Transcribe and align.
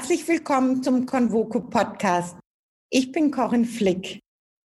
Herzlich 0.00 0.26
willkommen 0.28 0.82
zum 0.82 1.04
Convoco 1.04 1.60
Podcast. 1.60 2.34
Ich 2.88 3.12
bin 3.12 3.30
Corinne 3.30 3.66
Flick. 3.66 4.18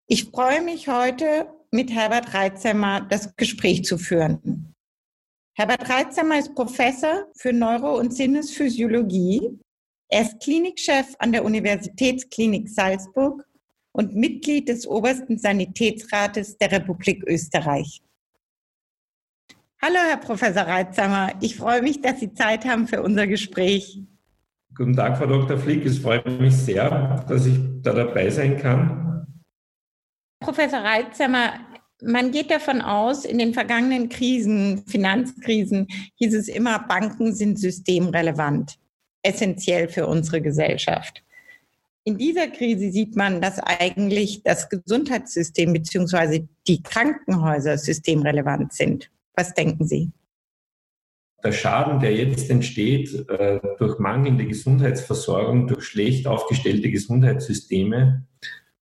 Ich 0.06 0.26
freue 0.26 0.62
mich 0.62 0.86
heute 0.86 1.52
mit 1.72 1.90
Herbert 1.90 2.32
Reitzemmer 2.34 3.00
das 3.00 3.34
Gespräch 3.34 3.82
zu 3.82 3.98
führen. 3.98 4.72
Herbert 5.56 5.90
Reitzemmer 5.90 6.38
ist 6.38 6.54
Professor 6.54 7.26
für 7.36 7.52
Neuro- 7.52 7.98
und 7.98 8.14
Sinnesphysiologie. 8.14 9.58
Er 10.08 10.22
ist 10.22 10.38
Klinikchef 10.40 11.16
an 11.18 11.32
der 11.32 11.44
Universitätsklinik 11.44 12.68
Salzburg 12.68 13.44
und 13.90 14.14
Mitglied 14.14 14.68
des 14.68 14.86
obersten 14.86 15.36
Sanitätsrates 15.36 16.58
der 16.58 16.70
Republik 16.70 17.24
Österreich. 17.26 18.00
Hallo, 19.82 19.98
Herr 19.98 20.18
Professor 20.18 20.62
Reitzammer. 20.62 21.32
Ich 21.40 21.56
freue 21.56 21.82
mich, 21.82 22.00
dass 22.00 22.20
Sie 22.20 22.32
Zeit 22.32 22.64
haben 22.64 22.86
für 22.86 23.02
unser 23.02 23.26
Gespräch. 23.26 24.00
Guten 24.76 24.96
Tag, 24.96 25.18
Frau 25.18 25.26
Dr. 25.26 25.56
Flick. 25.56 25.86
Es 25.86 25.98
freut 25.98 26.26
mich 26.40 26.56
sehr, 26.56 27.24
dass 27.28 27.46
ich 27.46 27.58
da 27.82 27.92
dabei 27.92 28.28
sein 28.28 28.58
kann. 28.58 29.24
Professor 30.40 30.80
Reitzammer, 30.80 31.60
man 32.02 32.32
geht 32.32 32.50
davon 32.50 32.80
aus, 32.80 33.24
in 33.24 33.38
den 33.38 33.54
vergangenen 33.54 34.08
Krisen, 34.08 34.84
Finanzkrisen, 34.86 35.86
hieß 36.16 36.34
es 36.34 36.48
immer, 36.48 36.80
Banken 36.80 37.32
sind 37.32 37.58
systemrelevant, 37.58 38.76
essentiell 39.22 39.88
für 39.88 40.08
unsere 40.08 40.42
Gesellschaft. 40.42 41.22
In 42.02 42.18
dieser 42.18 42.48
Krise 42.48 42.90
sieht 42.90 43.14
man, 43.14 43.40
dass 43.40 43.60
eigentlich 43.60 44.42
das 44.42 44.68
Gesundheitssystem 44.68 45.72
bzw. 45.72 46.46
die 46.66 46.82
Krankenhäuser 46.82 47.78
systemrelevant 47.78 48.72
sind. 48.72 49.10
Was 49.34 49.54
denken 49.54 49.86
Sie? 49.86 50.10
Der 51.44 51.52
Schaden, 51.52 52.00
der 52.00 52.14
jetzt 52.14 52.50
entsteht 52.50 53.28
äh, 53.28 53.60
durch 53.78 53.98
mangelnde 53.98 54.46
Gesundheitsversorgung, 54.46 55.66
durch 55.66 55.84
schlecht 55.84 56.26
aufgestellte 56.26 56.90
Gesundheitssysteme, 56.90 58.24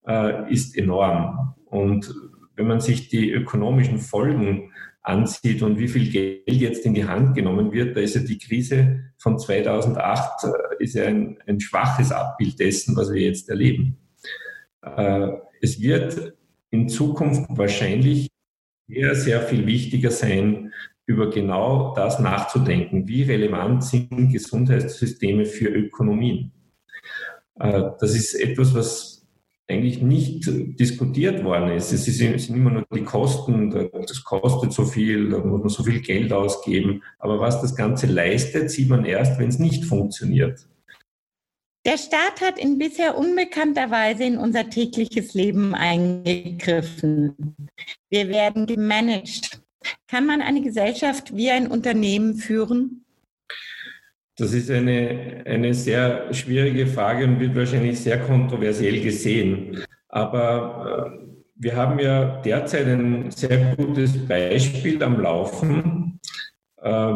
äh, 0.07 0.53
ist 0.53 0.79
enorm. 0.79 1.55
Und 1.67 2.15
wenn 2.55 2.69
man 2.69 2.81
sich 2.81 3.09
die 3.09 3.31
ökonomischen 3.31 3.99
Folgen 3.99 4.73
ansieht 5.03 5.63
und 5.63 5.81
wie 5.81 5.89
viel 5.89 6.11
Geld 6.13 6.45
jetzt 6.47 6.87
in 6.87 6.95
die 6.95 7.07
Hand 7.07 7.35
genommen 7.35 7.73
wird, 7.73 7.97
da 7.97 8.01
ist 8.01 8.15
ja 8.15 8.21
die 8.21 8.39
Krise 8.39 9.01
von 9.19 9.41
2008 9.41 10.45
äh, 10.45 10.49
ist 10.79 10.95
ja 10.95 11.07
ein, 11.07 11.39
ein 11.49 11.59
schwaches 11.59 12.13
Abbild 12.13 12.61
dessen, 12.61 12.95
was 12.97 13.13
wir 13.13 13.23
jetzt 13.23 13.49
erleben. 13.49 13.99
Es 15.61 15.81
wird 15.81 16.35
in 16.71 16.89
Zukunft 16.89 17.45
wahrscheinlich 17.51 18.29
sehr, 18.89 19.15
sehr 19.15 19.41
viel 19.43 19.65
wichtiger 19.65 20.11
sein, 20.11 20.73
über 21.06 21.31
genau 21.31 21.95
das 21.95 22.19
nachzudenken. 22.19 23.08
Wie 23.08 23.22
relevant 23.22 23.84
sind 23.84 24.33
Gesundheitssysteme 24.33 25.44
für 25.44 25.69
Ökonomien? 25.69 26.53
Äh, 27.59 27.91
das 28.00 28.14
ist 28.14 28.34
etwas, 28.34 28.75
was 28.75 29.12
eigentlich 29.69 30.03
nicht 30.03 30.44
diskutiert 30.78 31.42
worden 31.44 31.72
ist. 31.72 31.92
Es 31.92 32.05
sind 32.05 32.56
immer 32.56 32.70
nur 32.70 32.86
die 32.94 33.05
Kosten, 33.05 33.70
das 33.70 34.22
kostet 34.25 34.72
so 34.72 34.84
viel, 34.84 35.31
da 35.31 35.39
muss 35.39 35.61
man 35.61 35.69
so 35.69 35.83
viel 35.83 36.00
Geld 36.00 36.33
ausgeben. 36.33 37.03
Aber 37.19 37.41
was 37.41 37.61
das 37.61 37.75
Ganze 37.75 38.06
leistet, 38.06 38.70
sieht 38.70 38.89
man 38.89 39.05
erst, 39.05 39.39
wenn 39.39 39.48
es 39.48 39.59
nicht 39.59 39.84
funktioniert. 39.84 40.66
Der 41.84 41.98
Staat 41.98 42.41
hat 42.41 42.59
in 42.59 42.78
bisher 42.78 43.19
unbekannter 43.19 43.91
Weise 43.91 44.25
in 44.25 44.39
unser 44.39 44.70
tägliches 44.70 45.34
Leben 45.34 45.75
eingegriffen. 45.75 47.56
Wir 48.09 48.28
werden 48.28 48.66
gemanagt. 48.66 49.62
Kann 50.08 50.27
man 50.27 50.42
eine 50.42 50.62
Gesellschaft 50.62 51.36
wie 51.36 51.50
ein 51.50 51.66
Unternehmen 51.66 52.34
führen? 52.34 53.04
Das 54.37 54.54
ist 54.54 54.70
eine, 54.70 55.43
eine 55.44 55.75
sehr 55.75 56.32
schwierige 56.32 56.87
Frage 56.87 57.25
und 57.25 57.38
wird 57.38 57.54
wahrscheinlich 57.54 58.00
sehr 58.00 58.19
kontroversiell 58.19 59.00
gesehen. 59.00 59.84
Aber 60.09 61.12
äh, 61.12 61.26
wir 61.56 61.76
haben 61.76 61.98
ja 61.98 62.41
derzeit 62.41 62.87
ein 62.87 63.31
sehr 63.31 63.76
gutes 63.76 64.26
Beispiel 64.26 65.03
am 65.03 65.21
Laufen, 65.21 66.19
äh, 66.81 67.15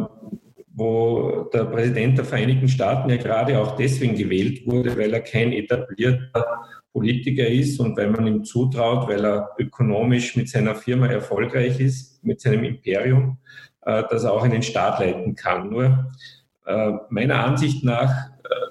wo 0.72 1.48
der 1.52 1.64
Präsident 1.64 2.18
der 2.18 2.24
Vereinigten 2.26 2.68
Staaten 2.68 3.08
ja 3.08 3.16
gerade 3.16 3.58
auch 3.58 3.76
deswegen 3.76 4.14
gewählt 4.14 4.66
wurde, 4.66 4.96
weil 4.96 5.12
er 5.14 5.20
kein 5.20 5.52
etablierter 5.52 6.66
Politiker 6.96 7.46
ist 7.46 7.78
und 7.78 7.94
weil 7.98 8.08
man 8.08 8.26
ihm 8.26 8.42
zutraut, 8.42 9.06
weil 9.06 9.22
er 9.22 9.50
ökonomisch 9.58 10.34
mit 10.34 10.48
seiner 10.48 10.74
Firma 10.74 11.08
erfolgreich 11.08 11.78
ist, 11.78 12.24
mit 12.24 12.40
seinem 12.40 12.64
Imperium, 12.64 13.36
äh, 13.82 14.02
dass 14.08 14.24
er 14.24 14.32
auch 14.32 14.42
einen 14.42 14.62
Staat 14.62 15.00
leiten 15.00 15.34
kann. 15.34 15.68
Nur 15.68 16.10
äh, 16.64 16.92
meiner 17.10 17.44
Ansicht 17.44 17.84
nach 17.84 18.30
äh, 18.44 18.70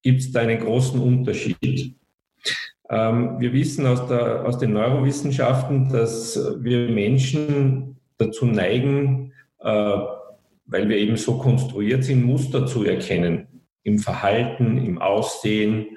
gibt 0.00 0.20
es 0.20 0.32
da 0.32 0.40
einen 0.40 0.60
großen 0.60 0.98
Unterschied. 0.98 1.94
Ähm, 2.88 3.38
wir 3.38 3.52
wissen 3.52 3.86
aus, 3.86 4.08
der, 4.08 4.46
aus 4.46 4.56
den 4.56 4.72
Neurowissenschaften, 4.72 5.90
dass 5.90 6.40
wir 6.60 6.88
Menschen 6.88 7.98
dazu 8.16 8.46
neigen, 8.46 9.32
weil 9.60 10.88
wir 10.88 10.96
eben 10.96 11.16
so 11.16 11.38
konstruiert 11.38 12.04
sind, 12.04 12.24
Muster 12.24 12.66
zu 12.66 12.84
erkennen. 12.84 13.46
Im 13.82 13.98
Verhalten, 13.98 14.84
im 14.84 14.98
Aussehen, 14.98 15.96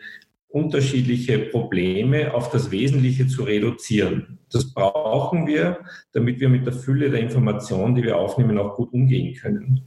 unterschiedliche 0.52 1.40
Probleme 1.40 2.34
auf 2.34 2.52
das 2.52 2.72
Wesentliche 2.72 3.28
zu 3.28 3.44
reduzieren. 3.44 4.40
Das 4.52 4.74
brauchen 4.74 5.48
wir, 5.48 5.80
damit 6.12 6.40
wir 6.40 6.50
mit 6.50 6.66
der 6.66 6.74
Fülle 6.74 7.10
der 7.10 7.22
Informationen, 7.22 7.96
die 7.96 8.04
wir 8.04 8.18
aufnehmen, 8.18 8.58
auch 8.58 8.76
gut 8.76 8.92
umgehen 8.94 9.36
können. 9.36 9.82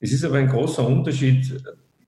Es 0.00 0.12
ist 0.12 0.24
aber 0.24 0.36
ein 0.36 0.48
großer 0.48 0.86
Unterschied 0.86 1.62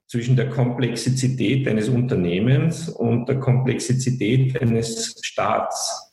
zwischen 0.06 0.36
der 0.36 0.48
Komplexität 0.48 1.68
eines 1.68 1.88
Unternehmens 1.88 2.88
und 2.88 3.28
der 3.28 3.38
Komplexität 3.38 4.60
eines 4.60 5.20
Staats. 5.22 6.10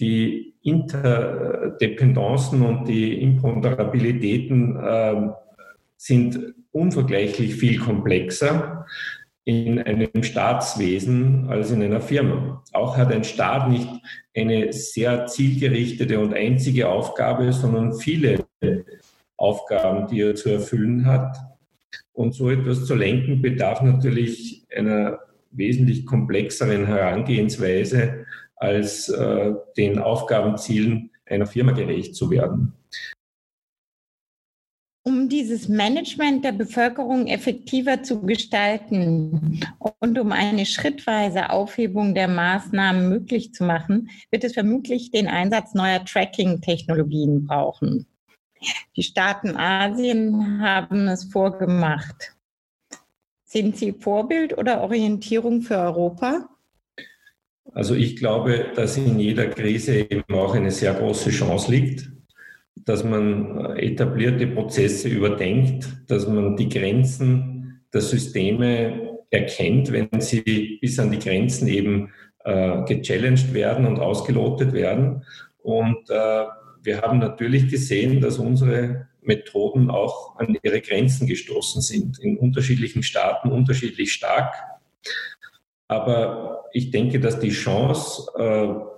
Die 0.00 0.54
Interdependancen 0.62 2.62
und 2.62 2.86
die 2.86 3.20
Imponderabilitäten 3.22 4.76
äh, 4.76 5.28
sind 5.96 6.54
unvergleichlich 6.72 7.54
viel 7.54 7.78
komplexer 7.78 8.86
in 9.48 9.78
einem 9.78 10.22
Staatswesen 10.22 11.46
als 11.48 11.70
in 11.70 11.82
einer 11.82 12.02
Firma. 12.02 12.62
Auch 12.74 12.98
hat 12.98 13.10
ein 13.10 13.24
Staat 13.24 13.70
nicht 13.70 13.88
eine 14.36 14.74
sehr 14.74 15.24
zielgerichtete 15.24 16.20
und 16.20 16.34
einzige 16.34 16.90
Aufgabe, 16.90 17.50
sondern 17.54 17.94
viele 17.94 18.44
Aufgaben, 19.38 20.06
die 20.06 20.20
er 20.20 20.34
zu 20.34 20.50
erfüllen 20.50 21.06
hat. 21.06 21.34
Und 22.12 22.34
so 22.34 22.50
etwas 22.50 22.84
zu 22.84 22.94
lenken 22.94 23.40
bedarf 23.40 23.80
natürlich 23.80 24.66
einer 24.76 25.18
wesentlich 25.50 26.04
komplexeren 26.04 26.84
Herangehensweise, 26.84 28.26
als 28.56 29.08
äh, 29.08 29.54
den 29.78 29.98
Aufgabenzielen 29.98 31.10
einer 31.24 31.46
Firma 31.46 31.72
gerecht 31.72 32.14
zu 32.14 32.30
werden. 32.30 32.74
Um 35.08 35.30
dieses 35.30 35.68
Management 35.68 36.44
der 36.44 36.52
Bevölkerung 36.52 37.28
effektiver 37.28 38.02
zu 38.02 38.20
gestalten 38.20 39.58
und 40.00 40.18
um 40.18 40.32
eine 40.32 40.66
schrittweise 40.66 41.48
Aufhebung 41.48 42.14
der 42.14 42.28
Maßnahmen 42.28 43.08
möglich 43.08 43.54
zu 43.54 43.64
machen, 43.64 44.10
wird 44.30 44.44
es 44.44 44.52
vermutlich 44.52 45.10
den 45.10 45.26
Einsatz 45.26 45.72
neuer 45.72 46.04
Tracking-Technologien 46.04 47.46
brauchen. 47.46 48.04
Die 48.96 49.02
Staaten 49.02 49.56
Asien 49.56 50.60
haben 50.60 51.08
es 51.08 51.24
vorgemacht. 51.24 52.36
Sind 53.46 53.78
sie 53.78 53.92
Vorbild 53.92 54.58
oder 54.58 54.82
Orientierung 54.82 55.62
für 55.62 55.78
Europa? 55.78 56.50
Also 57.72 57.94
ich 57.94 58.16
glaube, 58.16 58.72
dass 58.76 58.98
in 58.98 59.18
jeder 59.18 59.46
Krise 59.46 60.00
eben 60.00 60.34
auch 60.34 60.54
eine 60.54 60.70
sehr 60.70 60.92
große 60.92 61.30
Chance 61.30 61.70
liegt 61.70 62.17
dass 62.84 63.04
man 63.04 63.76
etablierte 63.76 64.46
Prozesse 64.46 65.08
überdenkt, 65.08 65.88
dass 66.08 66.26
man 66.26 66.56
die 66.56 66.68
Grenzen 66.68 67.80
der 67.92 68.00
Systeme 68.00 69.18
erkennt, 69.30 69.92
wenn 69.92 70.20
sie 70.20 70.78
bis 70.80 70.98
an 70.98 71.10
die 71.10 71.18
Grenzen 71.18 71.68
eben 71.68 72.12
äh, 72.44 72.82
gechallenged 72.84 73.52
werden 73.52 73.86
und 73.86 73.98
ausgelotet 73.98 74.72
werden. 74.72 75.24
Und 75.62 76.08
äh, 76.08 76.44
wir 76.82 77.02
haben 77.02 77.18
natürlich 77.18 77.68
gesehen, 77.68 78.20
dass 78.20 78.38
unsere 78.38 79.08
Methoden 79.20 79.90
auch 79.90 80.38
an 80.38 80.56
ihre 80.62 80.80
Grenzen 80.80 81.26
gestoßen 81.26 81.82
sind, 81.82 82.18
in 82.18 82.38
unterschiedlichen 82.38 83.02
Staaten 83.02 83.50
unterschiedlich 83.50 84.12
stark. 84.12 84.54
Aber 85.88 86.64
ich 86.72 86.90
denke, 86.90 87.20
dass 87.20 87.38
die 87.38 87.50
Chance, 87.50 88.30
äh, 88.38 88.97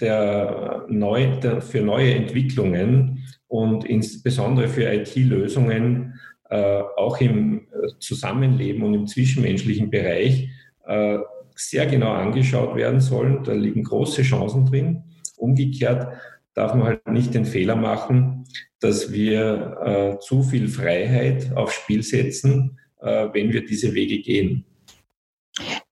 der 0.00 0.84
neu, 0.88 1.38
der, 1.40 1.60
für 1.60 1.80
neue 1.80 2.14
Entwicklungen 2.14 3.24
und 3.48 3.84
insbesondere 3.84 4.68
für 4.68 4.92
IT-Lösungen 4.92 6.14
äh, 6.50 6.82
auch 6.96 7.20
im 7.20 7.66
Zusammenleben 7.98 8.82
und 8.82 8.94
im 8.94 9.06
zwischenmenschlichen 9.06 9.90
Bereich 9.90 10.48
äh, 10.86 11.18
sehr 11.54 11.86
genau 11.86 12.12
angeschaut 12.12 12.76
werden 12.76 13.00
sollen. 13.00 13.42
Da 13.44 13.52
liegen 13.52 13.84
große 13.84 14.22
Chancen 14.22 14.66
drin. 14.66 15.02
Umgekehrt 15.36 16.08
darf 16.54 16.74
man 16.74 16.84
halt 16.84 17.08
nicht 17.08 17.34
den 17.34 17.44
Fehler 17.44 17.76
machen, 17.76 18.44
dass 18.80 19.12
wir 19.12 20.16
äh, 20.16 20.18
zu 20.20 20.42
viel 20.42 20.68
Freiheit 20.68 21.54
aufs 21.56 21.74
Spiel 21.74 22.02
setzen, 22.02 22.78
äh, 23.00 23.28
wenn 23.32 23.52
wir 23.52 23.64
diese 23.64 23.94
Wege 23.94 24.20
gehen. 24.20 24.64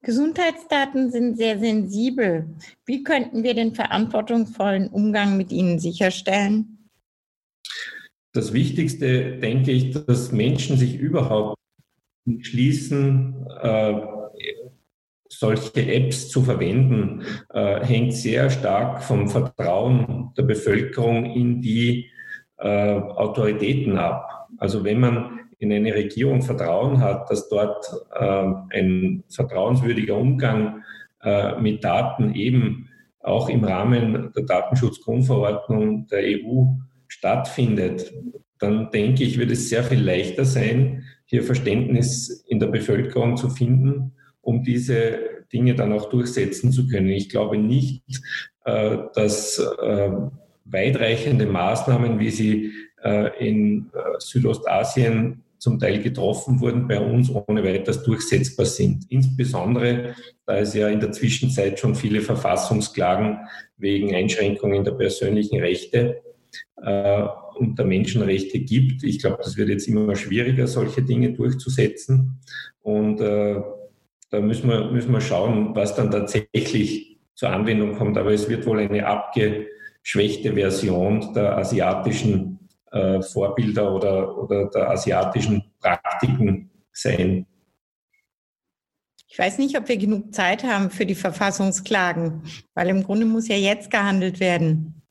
Gesundheitsdaten 0.05 1.11
sind 1.11 1.37
sehr 1.37 1.59
sensibel. 1.59 2.47
Wie 2.87 3.03
könnten 3.03 3.43
wir 3.43 3.55
den 3.55 3.75
verantwortungsvollen 3.75 4.89
Umgang 4.89 5.37
mit 5.37 5.51
ihnen 5.51 5.79
sicherstellen? 5.79 6.91
Das 8.33 8.53
Wichtigste, 8.53 9.39
denke 9.39 9.71
ich, 9.73 9.93
dass 9.93 10.33
Menschen 10.33 10.77
sich 10.77 10.97
überhaupt 10.97 11.59
entschließen, 12.27 13.47
äh, 13.63 13.95
solche 15.29 15.87
Apps 15.93 16.29
zu 16.29 16.43
verwenden, 16.43 17.23
äh, 17.53 17.85
hängt 17.85 18.13
sehr 18.15 18.51
stark 18.51 19.03
vom 19.03 19.29
Vertrauen 19.29 20.33
der 20.37 20.43
Bevölkerung 20.43 21.25
in 21.27 21.61
die 21.61 22.11
äh, 22.59 22.69
Autoritäten 22.69 23.99
ab. 23.99 24.49
Also 24.59 24.85
wenn 24.85 25.01
man 25.01 25.41
in 25.65 25.73
eine 25.73 25.95
Regierung 25.95 26.43
Vertrauen 26.43 27.01
hat, 27.01 27.31
dass 27.31 27.49
dort 27.49 27.87
äh, 28.15 28.79
ein 28.79 29.25
vertrauenswürdiger 29.29 30.17
Umgang 30.17 30.83
äh, 31.23 31.59
mit 31.59 31.83
Daten 31.83 32.35
eben 32.35 32.89
auch 33.21 33.49
im 33.49 33.65
Rahmen 33.65 34.31
der 34.37 34.45
Datenschutzgrundverordnung 34.45 36.07
der 36.09 36.21
EU 36.23 36.67
stattfindet, 37.09 38.13
dann 38.59 38.91
denke 38.91 39.25
ich, 39.25 39.39
wird 39.39 39.51
es 39.51 39.71
sehr 39.71 39.83
viel 39.83 40.03
leichter 40.03 40.45
sein, 40.45 41.05
hier 41.25 41.43
Verständnis 41.43 42.45
in 42.47 42.61
der 42.61 42.67
Bevölkerung 42.67 43.39
zu 43.39 43.49
finden, 43.49 44.13
um 44.43 44.63
diese 44.63 45.19
Dinge 45.51 45.75
dann 45.75 45.95
auch 45.95 46.11
durchsetzen 46.11 46.71
zu 46.71 46.87
können. 46.87 47.09
Ich 47.09 47.31
glaube 47.31 47.57
nicht, 47.57 48.03
äh, 48.67 48.99
dass 49.15 49.59
äh, 49.59 50.11
weitreichende 50.67 51.47
Maßnahmen, 51.47 52.19
wie 52.19 52.31
sie 52.31 52.73
in 53.39 53.91
Südostasien 54.19 55.44
zum 55.65 55.79
Teil 55.79 56.03
getroffen 56.03 56.61
wurden, 56.61 56.87
bei 56.87 57.01
uns 57.01 57.31
ohne 57.35 57.65
weiteres 57.65 58.03
durchsetzbar 58.03 58.67
sind. 58.67 59.07
Insbesondere, 59.09 60.15
da 60.45 60.59
es 60.59 60.75
ja 60.75 60.89
in 60.89 61.01
der 61.01 61.11
Zwischenzeit 61.11 61.81
schon 61.81 61.95
viele 61.95 62.21
Verfassungsklagen 62.21 63.39
wegen 63.79 64.15
Einschränkungen 64.15 64.85
der 64.85 64.93
persönlichen 64.93 65.59
Rechte 65.59 66.21
äh, 66.83 67.23
und 67.55 67.79
der 67.79 67.87
Menschenrechte 67.87 68.61
gibt. 68.61 69.05
Ich 69.05 69.21
glaube, 69.21 69.39
das 69.43 69.57
wird 69.57 69.71
jetzt 69.71 69.89
immer 69.89 70.15
schwieriger, 70.17 70.67
solche 70.67 71.01
Dinge 71.01 71.33
durchzusetzen. 71.33 72.41
Und 72.83 73.23
äh, 73.23 73.63
da 74.29 74.41
müssen 74.41 74.69
wir, 74.69 74.91
müssen 74.91 75.13
wir 75.13 75.23
schauen, 75.23 75.75
was 75.75 75.97
dann 75.97 76.11
tatsächlich 76.11 77.17
zur 77.35 77.49
Anwendung 77.49 77.95
kommt. 77.95 78.19
Aber 78.19 78.35
es 78.35 78.51
wird 78.51 78.67
wohl 78.67 78.81
eine 78.81 79.07
abgeschwächte 79.07 80.53
Version 80.53 81.33
der 81.33 81.57
asiatischen 81.57 82.64
äh, 82.95 83.23
Vorbilder 83.23 83.93
oder, 83.93 84.39
oder 84.39 84.67
der 84.67 84.91
asiatischen 84.91 85.65
Praktiken 85.81 86.71
sein. 86.93 87.47
Ich 89.29 89.39
weiß 89.39 89.59
nicht, 89.59 89.77
ob 89.77 89.89
wir 89.89 89.97
genug 89.97 90.33
Zeit 90.33 90.63
haben 90.63 90.91
für 90.91 91.05
die 91.05 91.17
Verfassungsklagen, 91.17 92.43
weil 92.75 92.89
im 92.89 93.03
Grunde 93.03 93.27
muss 93.27 93.49
ja 93.49 93.57
jetzt 93.57 93.91
gehandelt 93.91 94.39
werden. 94.39 95.03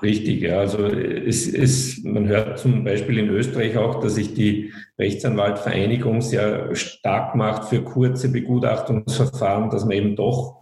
Richtig, 0.00 0.42
ja. 0.42 0.58
Also 0.58 0.86
es 0.86 1.46
ist, 1.46 2.04
man 2.04 2.28
hört 2.28 2.58
zum 2.58 2.84
Beispiel 2.84 3.18
in 3.18 3.28
Österreich 3.28 3.76
auch, 3.76 4.00
dass 4.00 4.14
sich 4.14 4.34
die 4.34 4.72
Rechtsanwaltvereinigung 4.98 6.20
sehr 6.20 6.74
stark 6.74 7.34
macht 7.34 7.68
für 7.68 7.82
kurze 7.82 8.30
Begutachtungsverfahren, 8.30 9.70
dass 9.70 9.84
man 9.84 9.92
eben 9.92 10.16
doch 10.16 10.61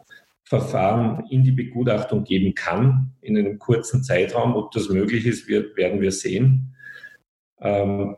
Verfahren 0.50 1.26
in 1.30 1.44
die 1.44 1.52
Begutachtung 1.52 2.24
geben 2.24 2.56
kann 2.56 3.12
in 3.20 3.38
einem 3.38 3.60
kurzen 3.60 4.02
Zeitraum. 4.02 4.56
Ob 4.56 4.72
das 4.72 4.88
möglich 4.88 5.24
ist, 5.24 5.46
wird, 5.46 5.76
werden 5.76 6.00
wir 6.00 6.10
sehen. 6.10 6.74
Ähm, 7.60 8.16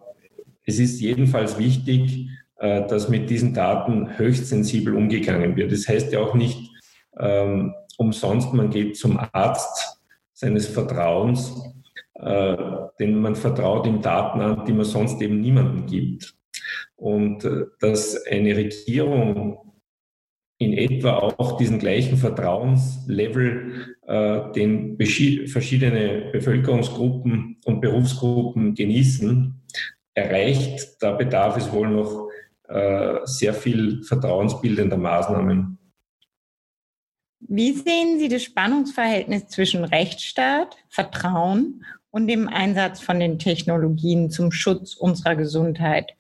es 0.65 0.79
ist 0.79 0.99
jedenfalls 0.99 1.59
wichtig, 1.59 2.31
äh, 2.57 2.87
dass 2.87 3.11
mit 3.11 3.29
diesen 3.29 3.53
Daten 3.53 4.17
höchst 4.17 4.47
sensibel 4.47 4.97
umgegangen 4.97 5.57
wird. 5.57 5.73
Das 5.73 5.87
heißt 5.87 6.11
ja 6.11 6.21
auch 6.21 6.35
nicht 6.35 6.71
ähm, 7.19 7.75
umsonst, 7.99 8.55
man 8.55 8.71
geht 8.71 8.97
zum 8.97 9.21
Arzt 9.33 10.01
seines 10.33 10.69
Vertrauens, 10.69 11.53
äh, 12.15 12.57
denn 12.99 13.21
man 13.21 13.37
vertraut 13.37 13.87
ihm 13.87 14.01
Daten 14.01 14.41
an, 14.41 14.65
die 14.65 14.73
man 14.73 14.87
sonst 14.87 15.21
eben 15.21 15.43
niemandem 15.43 15.85
gibt. 15.85 16.35
Und 16.97 17.45
äh, 17.45 17.67
dass 17.79 18.25
eine 18.25 18.57
Regierung 18.57 19.72
in 20.65 20.73
etwa 20.73 21.19
auch 21.19 21.57
diesen 21.57 21.79
gleichen 21.79 22.17
Vertrauenslevel, 22.17 23.97
äh, 24.07 24.53
den 24.53 24.97
verschiedene 25.47 26.31
Bevölkerungsgruppen 26.33 27.59
und 27.65 27.81
Berufsgruppen 27.81 28.75
genießen, 28.75 29.61
erreicht. 30.15 30.97
Da 31.01 31.13
bedarf 31.13 31.57
es 31.57 31.73
wohl 31.73 31.89
noch 31.89 32.29
äh, 32.69 33.19
sehr 33.25 33.55
viel 33.55 34.03
vertrauensbildender 34.03 34.97
Maßnahmen. 34.97 35.79
Wie 37.41 37.73
sehen 37.73 38.19
Sie 38.19 38.29
das 38.29 38.45
Spannungsverhältnis 38.45 39.49
zwischen 39.49 39.85
Rechtsstaat, 39.85 40.77
Vertrauen 40.89 41.85
und 42.11 42.29
dem 42.29 42.49
Einsatz 42.49 43.01
von 43.01 43.19
den 43.19 43.39
Technologien 43.39 44.31
zum 44.31 44.53
Schutz 44.53 44.95
unserer 44.95 45.35
Gesundheit? 45.35 46.13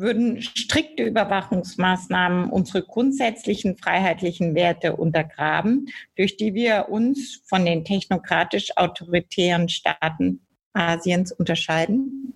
Würden 0.00 0.42
strikte 0.42 1.04
Überwachungsmaßnahmen 1.04 2.50
unsere 2.50 2.82
grundsätzlichen 2.82 3.76
freiheitlichen 3.76 4.54
Werte 4.54 4.96
untergraben, 4.96 5.88
durch 6.16 6.36
die 6.36 6.54
wir 6.54 6.86
uns 6.88 7.42
von 7.46 7.64
den 7.64 7.84
technokratisch 7.84 8.76
autoritären 8.76 9.68
Staaten 9.68 10.40
Asiens 10.72 11.32
unterscheiden? 11.32 12.34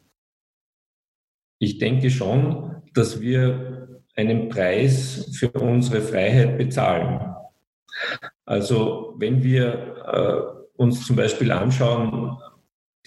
Ich 1.58 1.78
denke 1.78 2.10
schon, 2.10 2.82
dass 2.94 3.20
wir 3.20 4.02
einen 4.16 4.48
Preis 4.48 5.30
für 5.36 5.50
unsere 5.50 6.00
Freiheit 6.00 6.58
bezahlen. 6.58 7.34
Also 8.44 9.14
wenn 9.18 9.42
wir 9.42 10.54
äh, 10.76 10.80
uns 10.80 11.06
zum 11.06 11.16
Beispiel 11.16 11.50
anschauen, 11.52 12.38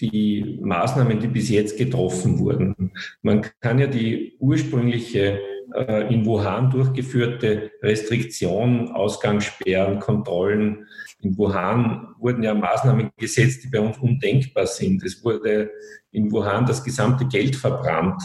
die 0.00 0.58
Maßnahmen, 0.62 1.18
die 1.20 1.26
bis 1.26 1.48
jetzt 1.48 1.76
getroffen 1.76 2.38
wurden. 2.38 2.92
Man 3.22 3.46
kann 3.60 3.78
ja 3.78 3.86
die 3.86 4.36
ursprüngliche 4.38 5.40
äh, 5.74 6.12
in 6.12 6.24
Wuhan 6.24 6.70
durchgeführte 6.70 7.72
Restriktion, 7.82 8.92
Ausgangssperren, 8.92 9.98
Kontrollen. 9.98 10.86
In 11.20 11.36
Wuhan 11.36 12.14
wurden 12.18 12.42
ja 12.42 12.54
Maßnahmen 12.54 13.10
gesetzt, 13.16 13.64
die 13.64 13.68
bei 13.68 13.80
uns 13.80 13.98
undenkbar 13.98 14.66
sind. 14.66 15.02
Es 15.04 15.22
wurde 15.24 15.70
in 16.10 16.30
Wuhan 16.30 16.64
das 16.64 16.82
gesamte 16.84 17.26
Geld 17.26 17.56
verbrannt, 17.56 18.22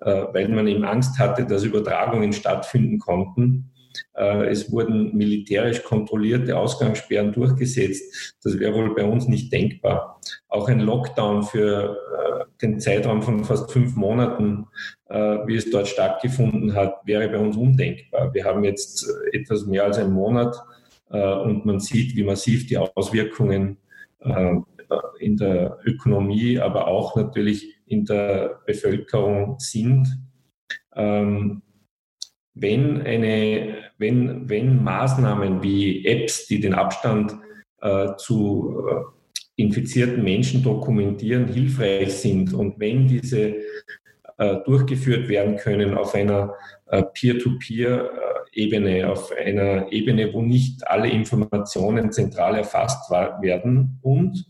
äh, 0.00 0.24
weil 0.32 0.48
man 0.48 0.66
eben 0.66 0.84
Angst 0.84 1.18
hatte, 1.18 1.44
dass 1.44 1.64
Übertragungen 1.64 2.32
stattfinden 2.32 2.98
konnten. 2.98 3.70
Äh, 4.14 4.46
es 4.46 4.70
wurden 4.70 5.16
militärisch 5.16 5.82
kontrollierte 5.82 6.56
Ausgangssperren 6.56 7.32
durchgesetzt. 7.32 8.36
Das 8.42 8.58
wäre 8.58 8.74
wohl 8.74 8.94
bei 8.94 9.04
uns 9.04 9.28
nicht 9.28 9.52
denkbar. 9.52 10.20
Auch 10.48 10.68
ein 10.68 10.80
Lockdown 10.80 11.42
für 11.42 11.96
äh, 11.96 12.44
den 12.62 12.80
Zeitraum 12.80 13.22
von 13.22 13.44
fast 13.44 13.70
fünf 13.72 13.96
Monaten, 13.96 14.66
äh, 15.08 15.38
wie 15.46 15.56
es 15.56 15.70
dort 15.70 15.88
stattgefunden 15.88 16.74
hat, 16.74 17.00
wäre 17.04 17.28
bei 17.28 17.38
uns 17.38 17.56
undenkbar. 17.56 18.32
Wir 18.34 18.44
haben 18.44 18.64
jetzt 18.64 19.08
etwas 19.32 19.66
mehr 19.66 19.84
als 19.84 19.98
einen 19.98 20.12
Monat 20.12 20.56
und 21.08 21.66
man 21.66 21.80
sieht, 21.80 22.14
wie 22.14 22.22
massiv 22.22 22.68
die 22.68 22.78
Auswirkungen 22.78 23.78
in 25.18 25.36
der 25.36 25.78
Ökonomie, 25.84 26.60
aber 26.60 26.86
auch 26.86 27.16
natürlich 27.16 27.80
in 27.86 28.04
der 28.04 28.60
Bevölkerung 28.64 29.58
sind. 29.58 30.06
Ähm, 30.94 31.62
wenn, 32.60 33.02
eine, 33.02 33.78
wenn, 33.98 34.48
wenn 34.48 34.82
Maßnahmen 34.82 35.62
wie 35.62 36.04
Apps, 36.06 36.46
die 36.46 36.60
den 36.60 36.74
Abstand 36.74 37.36
äh, 37.80 38.14
zu 38.16 38.86
äh, 38.88 39.62
infizierten 39.62 40.22
Menschen 40.22 40.62
dokumentieren, 40.62 41.48
hilfreich 41.48 42.12
sind 42.12 42.52
und 42.52 42.78
wenn 42.78 43.06
diese 43.06 43.56
äh, 44.38 44.56
durchgeführt 44.64 45.28
werden 45.28 45.56
können 45.56 45.96
auf 45.96 46.14
einer 46.14 46.54
äh, 46.86 47.02
Peer-to-Peer-Ebene, 47.02 49.10
auf 49.10 49.32
einer 49.32 49.90
Ebene, 49.92 50.32
wo 50.32 50.42
nicht 50.42 50.86
alle 50.86 51.10
Informationen 51.10 52.12
zentral 52.12 52.56
erfasst 52.56 53.10
werden 53.10 53.98
und 54.02 54.46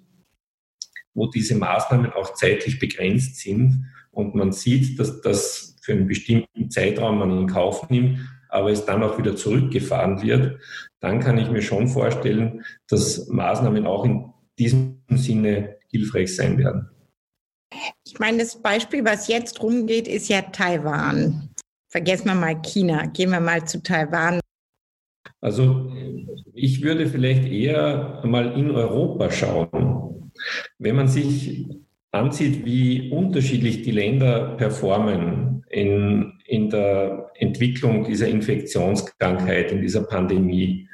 wo 1.14 1.26
diese 1.26 1.56
Maßnahmen 1.56 2.12
auch 2.12 2.34
zeitlich 2.34 2.78
begrenzt 2.78 3.36
sind 3.36 3.84
und 4.10 4.34
man 4.34 4.52
sieht, 4.52 4.98
dass 4.98 5.20
das 5.20 5.69
für 5.80 5.92
einen 5.92 6.06
bestimmten 6.06 6.70
Zeitraum 6.70 7.18
man 7.18 7.30
in 7.30 7.46
Kauf 7.46 7.88
nimmt, 7.90 8.18
aber 8.48 8.70
es 8.70 8.84
dann 8.84 9.02
auch 9.02 9.18
wieder 9.18 9.36
zurückgefahren 9.36 10.22
wird, 10.22 10.58
dann 11.00 11.20
kann 11.20 11.38
ich 11.38 11.50
mir 11.50 11.62
schon 11.62 11.88
vorstellen, 11.88 12.64
dass 12.88 13.28
Maßnahmen 13.28 13.86
auch 13.86 14.04
in 14.04 14.32
diesem 14.58 15.02
Sinne 15.10 15.76
hilfreich 15.88 16.34
sein 16.34 16.58
werden. 16.58 16.88
Ich 18.04 18.18
meine, 18.18 18.38
das 18.38 18.60
Beispiel, 18.60 19.04
was 19.04 19.28
jetzt 19.28 19.62
rumgeht, 19.62 20.08
ist 20.08 20.28
ja 20.28 20.42
Taiwan. 20.42 21.50
Vergessen 21.88 22.26
wir 22.26 22.34
mal 22.34 22.60
China, 22.60 23.06
gehen 23.06 23.30
wir 23.30 23.40
mal 23.40 23.64
zu 23.66 23.82
Taiwan. 23.82 24.40
Also 25.40 25.90
ich 26.52 26.82
würde 26.82 27.06
vielleicht 27.06 27.46
eher 27.46 28.20
mal 28.24 28.52
in 28.58 28.70
Europa 28.70 29.30
schauen. 29.30 30.32
Wenn 30.78 30.96
man 30.96 31.08
sich 31.08 31.66
ansieht, 32.12 32.64
wie 32.64 33.10
unterschiedlich 33.10 33.82
die 33.82 33.92
Länder 33.92 34.56
performen, 34.56 35.59
in, 35.70 36.34
in 36.44 36.68
der 36.68 37.30
Entwicklung 37.34 38.04
dieser 38.04 38.28
Infektionskrankheit, 38.28 39.72
in 39.72 39.80
dieser 39.80 40.02
Pandemie, 40.02 40.88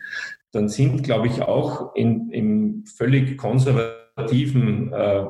dann 0.52 0.68
sind, 0.68 1.02
glaube 1.02 1.26
ich, 1.26 1.42
auch 1.42 1.94
in, 1.94 2.30
im 2.30 2.84
völlig 2.86 3.36
konservativen 3.36 4.92
äh, 4.92 5.24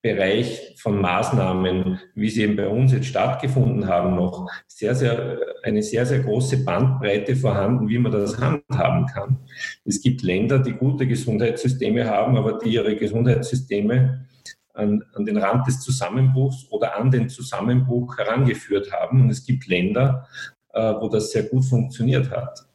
Bereich 0.00 0.74
von 0.78 1.00
Maßnahmen, 1.00 2.00
wie 2.16 2.28
sie 2.28 2.42
eben 2.42 2.56
bei 2.56 2.66
uns 2.66 2.92
jetzt 2.92 3.06
stattgefunden 3.06 3.86
haben, 3.86 4.16
noch 4.16 4.48
sehr, 4.66 4.96
sehr, 4.96 5.38
eine 5.62 5.80
sehr, 5.80 6.06
sehr 6.06 6.18
große 6.18 6.64
Bandbreite 6.64 7.36
vorhanden, 7.36 7.88
wie 7.88 7.98
man 7.98 8.10
das 8.10 8.40
handhaben 8.40 9.06
kann. 9.06 9.38
Es 9.84 10.00
gibt 10.00 10.22
Länder, 10.22 10.58
die 10.58 10.72
gute 10.72 11.06
Gesundheitssysteme 11.06 12.10
haben, 12.10 12.36
aber 12.36 12.58
die 12.58 12.70
ihre 12.70 12.96
Gesundheitssysteme 12.96 14.26
an, 14.74 15.04
an 15.14 15.24
den 15.24 15.36
Rand 15.36 15.66
des 15.66 15.80
Zusammenbruchs 15.80 16.66
oder 16.70 16.96
an 16.96 17.10
den 17.10 17.28
Zusammenbruch 17.28 18.18
herangeführt 18.18 18.92
haben. 18.92 19.22
Und 19.22 19.30
es 19.30 19.44
gibt 19.44 19.66
Länder, 19.66 20.26
äh, 20.72 20.80
wo 20.80 21.08
das 21.08 21.32
sehr 21.32 21.44
gut 21.44 21.64
funktioniert 21.64 22.30
hat. 22.30 22.66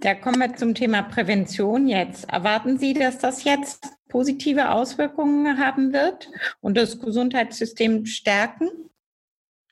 Da 0.00 0.14
kommen 0.14 0.38
wir 0.38 0.54
zum 0.54 0.74
Thema 0.74 1.02
Prävention 1.02 1.88
jetzt. 1.88 2.28
Erwarten 2.30 2.78
Sie, 2.78 2.94
dass 2.94 3.18
das 3.18 3.44
jetzt 3.44 3.86
positive 4.08 4.70
Auswirkungen 4.70 5.58
haben 5.58 5.92
wird 5.92 6.28
und 6.60 6.76
das 6.76 7.00
Gesundheitssystem 7.00 8.04
stärken? 8.06 8.68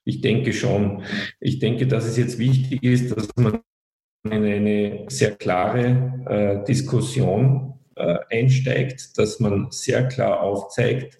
Ich 0.05 0.21
denke 0.21 0.52
schon. 0.52 1.05
Ich 1.38 1.59
denke, 1.59 1.87
dass 1.87 2.07
es 2.07 2.17
jetzt 2.17 2.38
wichtig 2.38 2.83
ist, 2.83 3.17
dass 3.17 3.29
man 3.37 3.61
in 4.25 4.33
eine 4.33 5.05
sehr 5.09 5.37
klare 5.37 6.23
äh, 6.26 6.64
Diskussion 6.64 7.75
einsteigt, 8.30 9.18
dass 9.18 9.40
man 9.40 9.68
sehr 9.71 10.09
klar 10.09 10.40
aufzeigt 10.40 11.16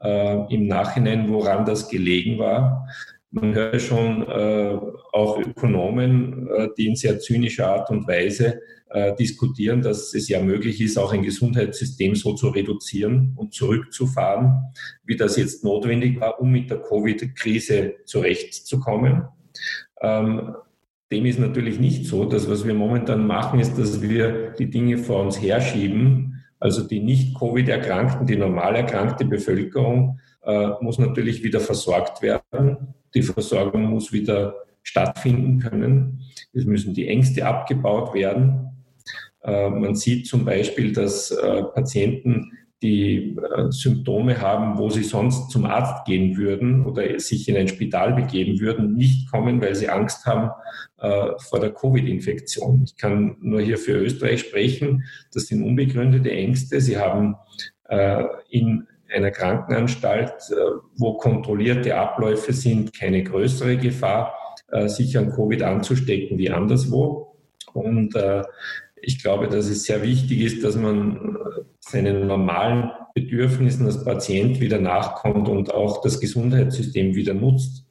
äh, 0.00 0.54
im 0.54 0.66
Nachhinein, 0.66 1.30
woran 1.32 1.64
das 1.64 1.88
gelegen 1.88 2.38
war. 2.38 2.88
Man 3.30 3.54
hört 3.54 3.82
schon 3.82 4.22
äh, 4.22 4.78
auch 5.12 5.38
Ökonomen, 5.38 6.48
äh, 6.48 6.68
die 6.76 6.86
in 6.86 6.96
sehr 6.96 7.18
zynischer 7.18 7.68
Art 7.68 7.90
und 7.90 8.08
Weise 8.08 8.60
äh, 8.90 9.14
diskutieren, 9.16 9.82
dass 9.82 10.14
es 10.14 10.28
ja 10.28 10.40
möglich 10.40 10.80
ist, 10.80 10.96
auch 10.96 11.12
ein 11.12 11.22
Gesundheitssystem 11.22 12.14
so 12.14 12.34
zu 12.34 12.48
reduzieren 12.48 13.34
und 13.36 13.52
zurückzufahren, 13.52 14.72
wie 15.04 15.16
das 15.16 15.36
jetzt 15.36 15.62
notwendig 15.62 16.18
war, 16.20 16.40
um 16.40 16.50
mit 16.50 16.70
der 16.70 16.80
Covid-Krise 16.80 17.96
zurechtzukommen. 18.06 19.24
Ähm, 20.00 20.54
dem 21.10 21.26
ist 21.26 21.38
natürlich 21.38 21.80
nicht 21.80 22.06
so. 22.06 22.24
Das, 22.24 22.50
was 22.50 22.66
wir 22.66 22.74
momentan 22.74 23.26
machen, 23.26 23.60
ist, 23.60 23.78
dass 23.78 24.02
wir 24.02 24.50
die 24.58 24.70
Dinge 24.70 24.98
vor 24.98 25.22
uns 25.22 25.40
herschieben. 25.40 26.44
Also 26.60 26.86
die 26.86 27.00
nicht 27.00 27.38
Covid-Erkrankten, 27.38 28.26
die 28.26 28.36
normal 28.36 28.76
erkrankte 28.76 29.24
Bevölkerung 29.24 30.18
äh, 30.44 30.70
muss 30.80 30.98
natürlich 30.98 31.42
wieder 31.42 31.60
versorgt 31.60 32.20
werden. 32.20 32.94
Die 33.14 33.22
Versorgung 33.22 33.84
muss 33.84 34.12
wieder 34.12 34.54
stattfinden 34.82 35.60
können. 35.60 36.20
Es 36.52 36.64
müssen 36.64 36.94
die 36.94 37.08
Ängste 37.08 37.46
abgebaut 37.46 38.12
werden. 38.12 38.70
Äh, 39.42 39.70
man 39.70 39.94
sieht 39.94 40.26
zum 40.26 40.44
Beispiel, 40.44 40.92
dass 40.92 41.30
äh, 41.30 41.62
Patienten, 41.74 42.52
die 42.82 43.36
äh, 43.36 43.70
Symptome 43.70 44.40
haben, 44.40 44.78
wo 44.78 44.90
sie 44.90 45.02
sonst 45.02 45.50
zum 45.50 45.64
Arzt 45.66 46.04
gehen 46.04 46.36
würden 46.36 46.86
oder 46.86 47.18
sich 47.18 47.48
in 47.48 47.56
ein 47.56 47.68
Spital 47.68 48.14
begeben 48.14 48.60
würden, 48.60 48.94
nicht 48.94 49.30
kommen, 49.30 49.60
weil 49.60 49.74
sie 49.74 49.88
Angst 49.88 50.26
haben 50.26 50.50
vor 51.00 51.60
der 51.60 51.70
Covid-Infektion. 51.70 52.82
Ich 52.84 52.96
kann 52.96 53.36
nur 53.40 53.60
hier 53.60 53.78
für 53.78 53.92
Österreich 53.92 54.40
sprechen. 54.40 55.04
Das 55.32 55.46
sind 55.46 55.62
unbegründete 55.62 56.32
Ängste. 56.32 56.80
Sie 56.80 56.98
haben 56.98 57.36
in 58.50 58.88
einer 59.08 59.30
Krankenanstalt, 59.30 60.32
wo 60.96 61.14
kontrollierte 61.18 61.96
Abläufe 61.96 62.52
sind, 62.52 62.98
keine 62.98 63.22
größere 63.22 63.76
Gefahr, 63.76 64.34
sich 64.86 65.16
an 65.16 65.30
Covid 65.30 65.62
anzustecken 65.62 66.36
wie 66.36 66.50
anderswo. 66.50 67.36
Und 67.74 68.16
ich 69.02 69.22
glaube, 69.22 69.48
dass 69.48 69.68
es 69.68 69.84
sehr 69.84 70.02
wichtig 70.02 70.40
ist, 70.40 70.64
dass 70.64 70.76
man 70.76 71.36
seinen 71.80 72.26
normalen 72.26 72.90
Bedürfnissen 73.14 73.86
als 73.86 74.04
Patient 74.04 74.60
wieder 74.60 74.78
nachkommt 74.78 75.48
und 75.48 75.72
auch 75.72 76.02
das 76.02 76.20
Gesundheitssystem 76.20 77.14
wieder 77.14 77.34
nutzt. 77.34 77.84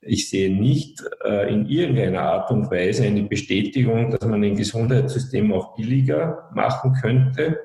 Ich 0.00 0.28
sehe 0.28 0.54
nicht 0.54 1.02
äh, 1.24 1.52
in 1.52 1.66
irgendeiner 1.66 2.22
Art 2.22 2.50
und 2.50 2.70
Weise 2.70 3.04
eine 3.04 3.22
Bestätigung, 3.22 4.10
dass 4.10 4.26
man 4.26 4.44
ein 4.44 4.56
Gesundheitssystem 4.56 5.52
auch 5.52 5.74
billiger 5.74 6.50
machen 6.54 6.94
könnte. 7.00 7.58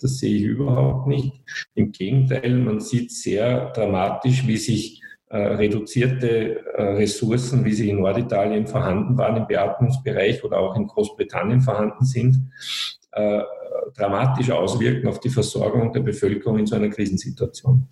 Das 0.00 0.18
sehe 0.18 0.36
ich 0.36 0.42
überhaupt 0.42 1.06
nicht. 1.06 1.32
Im 1.74 1.92
Gegenteil, 1.92 2.58
man 2.58 2.80
sieht 2.80 3.12
sehr 3.12 3.70
dramatisch, 3.70 4.46
wie 4.46 4.58
sich 4.58 5.02
reduzierte 5.34 6.64
äh, 6.76 6.82
Ressourcen, 6.82 7.64
wie 7.64 7.72
sie 7.72 7.90
in 7.90 8.00
Norditalien 8.00 8.66
vorhanden 8.66 9.18
waren 9.18 9.36
im 9.36 9.46
Beatmungsbereich 9.46 10.44
oder 10.44 10.58
auch 10.58 10.76
in 10.76 10.86
Großbritannien 10.86 11.60
vorhanden 11.60 12.04
sind, 12.04 12.50
äh, 13.12 13.42
dramatisch 13.96 14.50
auswirken 14.50 15.08
auf 15.08 15.18
die 15.20 15.28
Versorgung 15.28 15.92
der 15.92 16.00
Bevölkerung 16.00 16.58
in 16.58 16.66
so 16.66 16.76
einer 16.76 16.90
Krisensituation. 16.90 17.88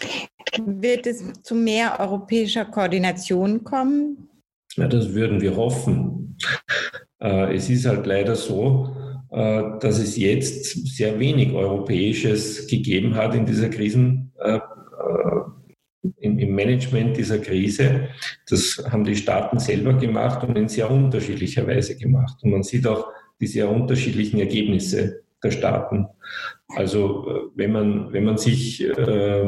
Wird 0.65 1.07
es 1.07 1.25
zu 1.43 1.57
mehr 1.57 1.99
europäischer 1.99 2.65
Koordination 2.67 3.65
kommen? 3.65 4.29
Ja, 4.77 4.87
das 4.87 5.13
würden 5.13 5.41
wir 5.41 5.57
hoffen. 5.57 6.37
Es 7.19 7.71
ist 7.71 7.87
halt 7.87 8.07
leider 8.07 8.35
so, 8.35 8.95
dass 9.31 9.99
es 9.99 10.17
jetzt 10.17 10.97
sehr 10.97 11.19
wenig 11.19 11.53
Europäisches 11.53 12.67
gegeben 12.67 13.15
hat 13.15 13.35
in 13.35 13.47
dieser 13.47 13.69
Krisen 13.69 14.33
Management 16.55 17.17
dieser 17.17 17.39
Krise. 17.39 18.09
Das 18.49 18.85
haben 18.91 19.05
die 19.05 19.17
Staaten 19.17 19.59
selber 19.59 19.95
gemacht 19.95 20.43
und 20.45 20.57
in 20.57 20.69
sehr 20.69 20.91
unterschiedlicher 20.91 21.67
Weise 21.67 21.97
gemacht. 21.97 22.37
Und 22.43 22.51
man 22.51 22.63
sieht 22.63 22.87
auch 22.87 23.09
die 23.41 23.47
sehr 23.47 23.71
unterschiedlichen 23.71 24.41
Ergebnisse 24.41 25.23
der 25.43 25.51
Staaten. 25.51 26.07
Also 26.69 27.29
äh, 27.29 27.41
wenn 27.55 27.73
man, 27.73 28.13
wenn 28.13 28.25
man 28.25 28.39
sich 28.39 28.83
äh, 28.83 29.43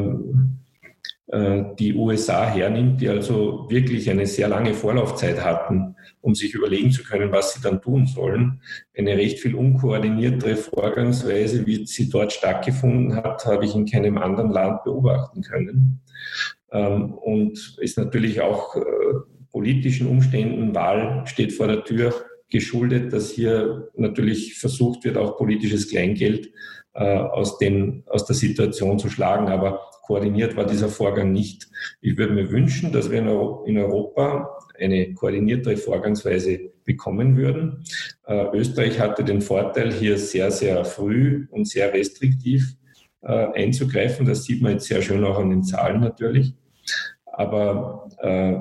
äh, 1.29 1.65
die 1.79 1.95
USA 1.95 2.47
hernimmt, 2.47 3.01
die 3.01 3.09
also 3.09 3.67
wirklich 3.69 4.09
eine 4.09 4.27
sehr 4.27 4.49
lange 4.49 4.75
Vorlaufzeit 4.75 5.45
hatten, 5.45 5.97
um 6.21 6.35
sich 6.35 6.55
überlegen 6.55 6.93
zu 6.93 7.03
können, 7.03 7.33
was 7.33 7.55
sie 7.55 7.61
dann 7.61 7.81
tun 7.81 8.07
sollen. 8.07 8.61
Eine 8.97 9.17
recht 9.17 9.41
viel 9.41 9.55
unkoordiniertere 9.55 10.57
Vorgangsweise, 10.57 11.67
wie 11.67 11.85
sie 11.87 12.09
dort 12.09 12.33
stattgefunden 12.33 13.17
hat, 13.17 13.45
habe 13.45 13.65
ich 13.65 13.75
in 13.75 13.87
keinem 13.87 14.19
anderen 14.19 14.51
Land 14.51 14.85
beobachten 14.85 15.43
können. 15.43 16.01
Ähm, 16.77 17.15
und 17.15 17.79
ist 17.81 17.97
natürlich 17.97 18.41
auch 18.41 18.77
äh, 18.77 18.81
politischen 19.51 20.09
Umständen, 20.09 20.75
Wahl 20.75 21.23
steht 21.27 21.53
vor 21.53 21.67
der 21.69 21.85
Tür, 21.85 22.13
geschuldet, 22.49 23.13
dass 23.13 23.31
hier 23.31 23.89
natürlich 23.97 24.55
versucht 24.55 25.05
wird, 25.05 25.17
auch 25.17 25.37
politisches 25.37 25.89
Kleingeld 25.89 26.53
äh, 26.95 27.05
aus, 27.19 27.59
den, 27.59 28.05
aus 28.07 28.25
der 28.25 28.37
Situation 28.37 28.99
zu 28.99 29.09
schlagen. 29.09 29.49
Aber 29.49 29.81
koordiniert 30.03 30.57
war 30.57 30.67
dieser 30.67 30.89
Vorgang 30.89 31.33
nicht. 31.33 31.67
Ich 32.01 32.17
würde 32.17 32.35
mir 32.35 32.51
wünschen, 32.51 32.93
dass 32.93 33.11
wir 33.11 33.19
in 33.19 33.79
Europa 33.79 34.59
eine 34.79 35.13
koordiniertere 35.15 35.77
Vorgangsweise 35.77 36.71
bekommen 36.85 37.37
würden. 37.37 37.85
Äh, 38.27 38.47
Österreich 38.53 39.01
hatte 39.01 39.25
den 39.25 39.41
Vorteil, 39.41 39.93
hier 39.93 40.19
sehr, 40.19 40.51
sehr 40.51 40.85
früh 40.85 41.49
und 41.51 41.67
sehr 41.67 41.93
restriktiv 41.93 42.77
äh, 43.23 43.47
einzugreifen. 43.55 44.27
Das 44.27 44.45
sieht 44.45 44.63
man 44.63 44.73
jetzt 44.73 44.87
sehr 44.87 45.03
schön 45.03 45.25
auch 45.25 45.39
an 45.39 45.51
den 45.51 45.65
Zahlen 45.65 46.01
natürlich. 46.01 46.55
Aber 47.25 48.09
äh, 48.19 48.55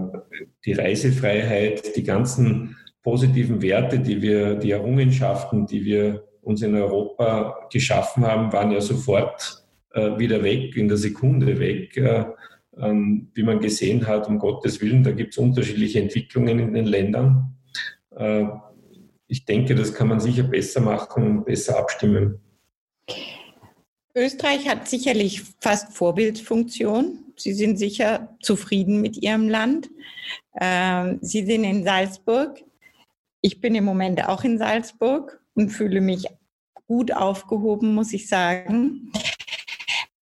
die 0.66 0.74
Reisefreiheit, 0.74 1.96
die 1.96 2.04
ganzen 2.04 2.78
positiven 3.04 3.62
Werte, 3.62 4.00
die 4.00 4.22
wir, 4.22 4.56
die 4.56 4.72
Errungenschaften, 4.72 5.66
die 5.66 5.86
wir 5.86 6.24
uns 6.42 6.62
in 6.62 6.76
Europa 6.76 7.68
geschaffen 7.72 8.26
haben, 8.26 8.52
waren 8.52 8.72
ja 8.72 8.82
sofort 8.82 9.64
äh, 9.94 10.18
wieder 10.18 10.44
weg, 10.44 10.76
in 10.76 10.88
der 10.88 10.98
Sekunde 10.98 11.60
weg. 11.60 11.96
Äh, 11.98 12.26
ähm, 12.78 13.32
wie 13.34 13.44
man 13.44 13.60
gesehen 13.60 14.06
hat, 14.06 14.28
um 14.28 14.38
Gottes 14.38 14.82
Willen, 14.82 15.04
da 15.04 15.12
gibt 15.12 15.34
es 15.34 15.38
unterschiedliche 15.38 16.02
Entwicklungen 16.02 16.60
in 16.60 16.74
den 16.74 16.86
Ländern. 16.86 17.56
Äh, 18.16 18.46
ich 19.28 19.46
denke, 19.46 19.76
das 19.76 19.94
kann 19.94 20.08
man 20.08 20.20
sicher 20.20 20.44
besser 20.44 20.82
machen 20.82 21.24
und 21.24 21.46
besser 21.46 21.78
abstimmen. 21.78 22.40
Österreich 24.14 24.68
hat 24.68 24.88
sicherlich 24.88 25.42
fast 25.60 25.94
Vorbildfunktion. 25.94 27.25
Sie 27.38 27.54
sind 27.54 27.78
sicher 27.78 28.36
zufrieden 28.42 29.02
mit 29.02 29.18
Ihrem 29.18 29.50
Land. 29.50 29.90
Ähm, 30.60 31.20
Sie 31.22 31.46
sind 31.46 31.64
in 31.64 31.84
Salzburg. 31.84 32.64
Ich 33.42 33.62
bin 33.62 33.76
im 33.76 33.84
Moment 33.84 34.28
auch 34.28 34.44
in 34.44 34.58
Salzburg 34.58 35.42
und 35.54 35.70
fühle 35.70 36.02
mich 36.02 36.26
gut 36.88 37.12
aufgehoben, 37.12 37.94
muss 37.94 38.14
ich 38.14 38.28
sagen. 38.28 39.12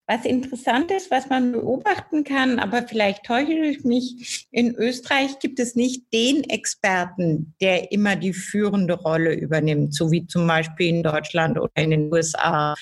Was 0.07 0.23
interessant 0.23 0.91
ist, 0.91 1.09
was 1.09 1.29
man 1.29 1.51
beobachten 1.51 2.23
kann, 2.23 2.59
aber 2.59 2.87
vielleicht 2.87 3.23
täusche 3.23 3.53
ich 3.53 3.83
mich, 3.83 4.45
in 4.51 4.75
Österreich 4.75 5.39
gibt 5.39 5.59
es 5.59 5.75
nicht 5.75 6.13
den 6.13 6.43
Experten, 6.43 7.55
der 7.59 7.91
immer 7.91 8.15
die 8.15 8.33
führende 8.33 8.93
Rolle 8.93 9.33
übernimmt, 9.33 9.95
so 9.95 10.11
wie 10.11 10.27
zum 10.27 10.45
Beispiel 10.45 10.89
in 10.89 11.01
Deutschland 11.01 11.57
oder 11.57 11.71
in 11.75 11.89
den 11.89 12.13
USA. 12.13 12.75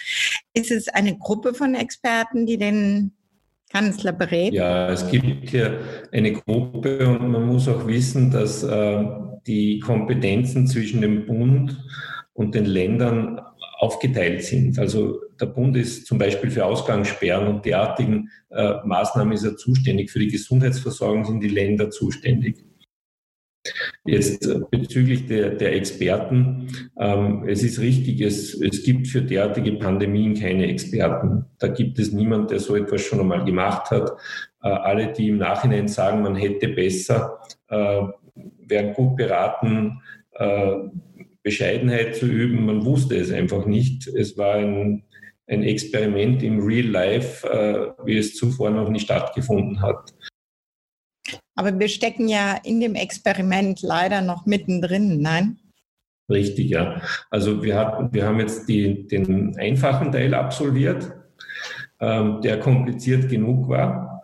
Ist 0.53 0.70
es 0.70 0.89
eine 0.89 1.18
Gruppe 1.18 1.53
von 1.53 1.75
Experten, 1.75 2.46
die 2.46 2.58
den 2.58 3.13
Kanzler? 3.74 4.15
Ja, 4.51 4.89
es 4.89 5.10
gibt 5.10 5.50
hier 5.50 5.80
eine 6.12 6.34
Gruppe 6.34 7.08
und 7.08 7.27
man 7.30 7.48
muss 7.48 7.68
auch 7.68 7.88
wissen, 7.88 8.30
dass 8.30 8.63
äh, 8.63 9.03
die 9.48 9.80
Kompetenzen 9.80 10.68
zwischen 10.68 11.01
dem 11.01 11.25
Bund 11.25 11.75
und 12.34 12.53
den 12.53 12.65
Ländern 12.65 13.42
aufgeteilt 13.80 14.44
sind. 14.44 14.77
Also 14.77 15.20
der 15.42 15.48
Bund 15.48 15.75
ist 15.75 16.06
zum 16.06 16.20
Beispiel 16.20 16.51
für 16.51 16.65
Ausgangssperren 16.65 17.48
und 17.48 17.65
derartigen 17.65 18.30
äh, 18.51 18.75
Maßnahmen 18.86 19.34
ist 19.34 19.44
er 19.44 19.58
zuständig. 19.58 20.12
Für 20.12 20.20
die 20.20 20.30
Gesundheitsversorgung 20.30 21.25
sind 21.25 21.42
die 21.42 21.50
Länder 21.50 21.89
zuständig. 21.89 22.63
Jetzt 24.05 24.45
äh, 24.48 24.60
bezüglich 24.69 25.27
der, 25.27 25.51
der 25.51 25.75
Experten, 25.75 26.67
ähm, 27.00 27.45
es 27.48 27.63
ist 27.63 27.79
richtig, 27.79 28.19
es, 28.19 28.53
es 28.60 28.83
gibt 28.83 29.07
für 29.07 29.22
derartige 29.22 29.74
Pandemien 29.74 30.33
keine 30.33 30.67
Experten. 30.67 31.45
Da 31.60 31.69
gibt 31.69 32.00
es 32.00 32.12
niemand, 32.12 32.51
der 32.51 32.60
so 32.60 32.75
etwas 32.75 33.01
schon 33.01 33.22
einmal 33.22 33.45
gemacht 33.45 33.91
hat. 33.91 34.12
Äh, 34.62 34.67
alle, 34.67 35.13
die 35.13 35.29
im 35.29 35.38
Nachhinein 35.38 35.88
sagen, 35.88 36.22
man 36.22 36.36
hätte 36.36 36.67
besser, 36.67 37.39
äh, 37.69 38.01
werden 38.67 38.93
gut 38.93 39.15
beraten, 39.15 40.01
äh, 40.33 40.75
Bescheidenheit 41.41 42.15
zu 42.15 42.25
üben. 42.25 42.65
Man 42.65 42.86
wusste 42.86 43.15
es 43.15 43.31
einfach 43.31 43.65
nicht. 43.65 44.07
Es 44.07 44.38
war 44.38 44.55
ein, 44.55 45.03
ein 45.48 45.63
Experiment 45.63 46.43
im 46.43 46.60
Real 46.60 46.88
Life, 46.88 47.48
äh, 47.48 48.05
wie 48.05 48.17
es 48.17 48.36
zuvor 48.36 48.69
noch 48.69 48.89
nicht 48.89 49.03
stattgefunden 49.03 49.81
hat. 49.81 50.12
Aber 51.55 51.79
wir 51.79 51.88
stecken 51.88 52.27
ja 52.27 52.60
in 52.63 52.79
dem 52.79 52.93
Experiment 52.95 53.81
leider 53.81 54.22
noch 54.22 54.45
mittendrin, 54.45 55.19
nein? 55.22 55.57
Richtig, 56.29 56.69
ja. 56.69 57.01
Also 57.29 57.63
wir, 57.63 57.77
hatten, 57.77 58.13
wir 58.13 58.25
haben 58.25 58.39
jetzt 58.39 58.69
die, 58.69 59.05
den 59.07 59.57
einfachen 59.57 60.12
Teil 60.12 60.33
absolviert, 60.33 61.12
ähm, 62.00 62.41
der 62.41 62.60
kompliziert 62.60 63.29
genug 63.29 63.69
war. 63.69 64.22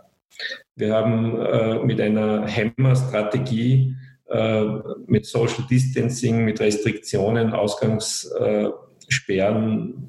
Wir 0.76 0.96
haben 0.96 1.40
äh, 1.40 1.84
mit 1.84 2.00
einer 2.00 2.48
Hammer-Strategie, 2.48 3.96
äh, 4.28 4.64
mit 5.08 5.26
Social 5.26 5.66
Distancing, 5.70 6.46
mit 6.46 6.62
Restriktionen, 6.62 7.52
Ausgangssperren 7.54 10.08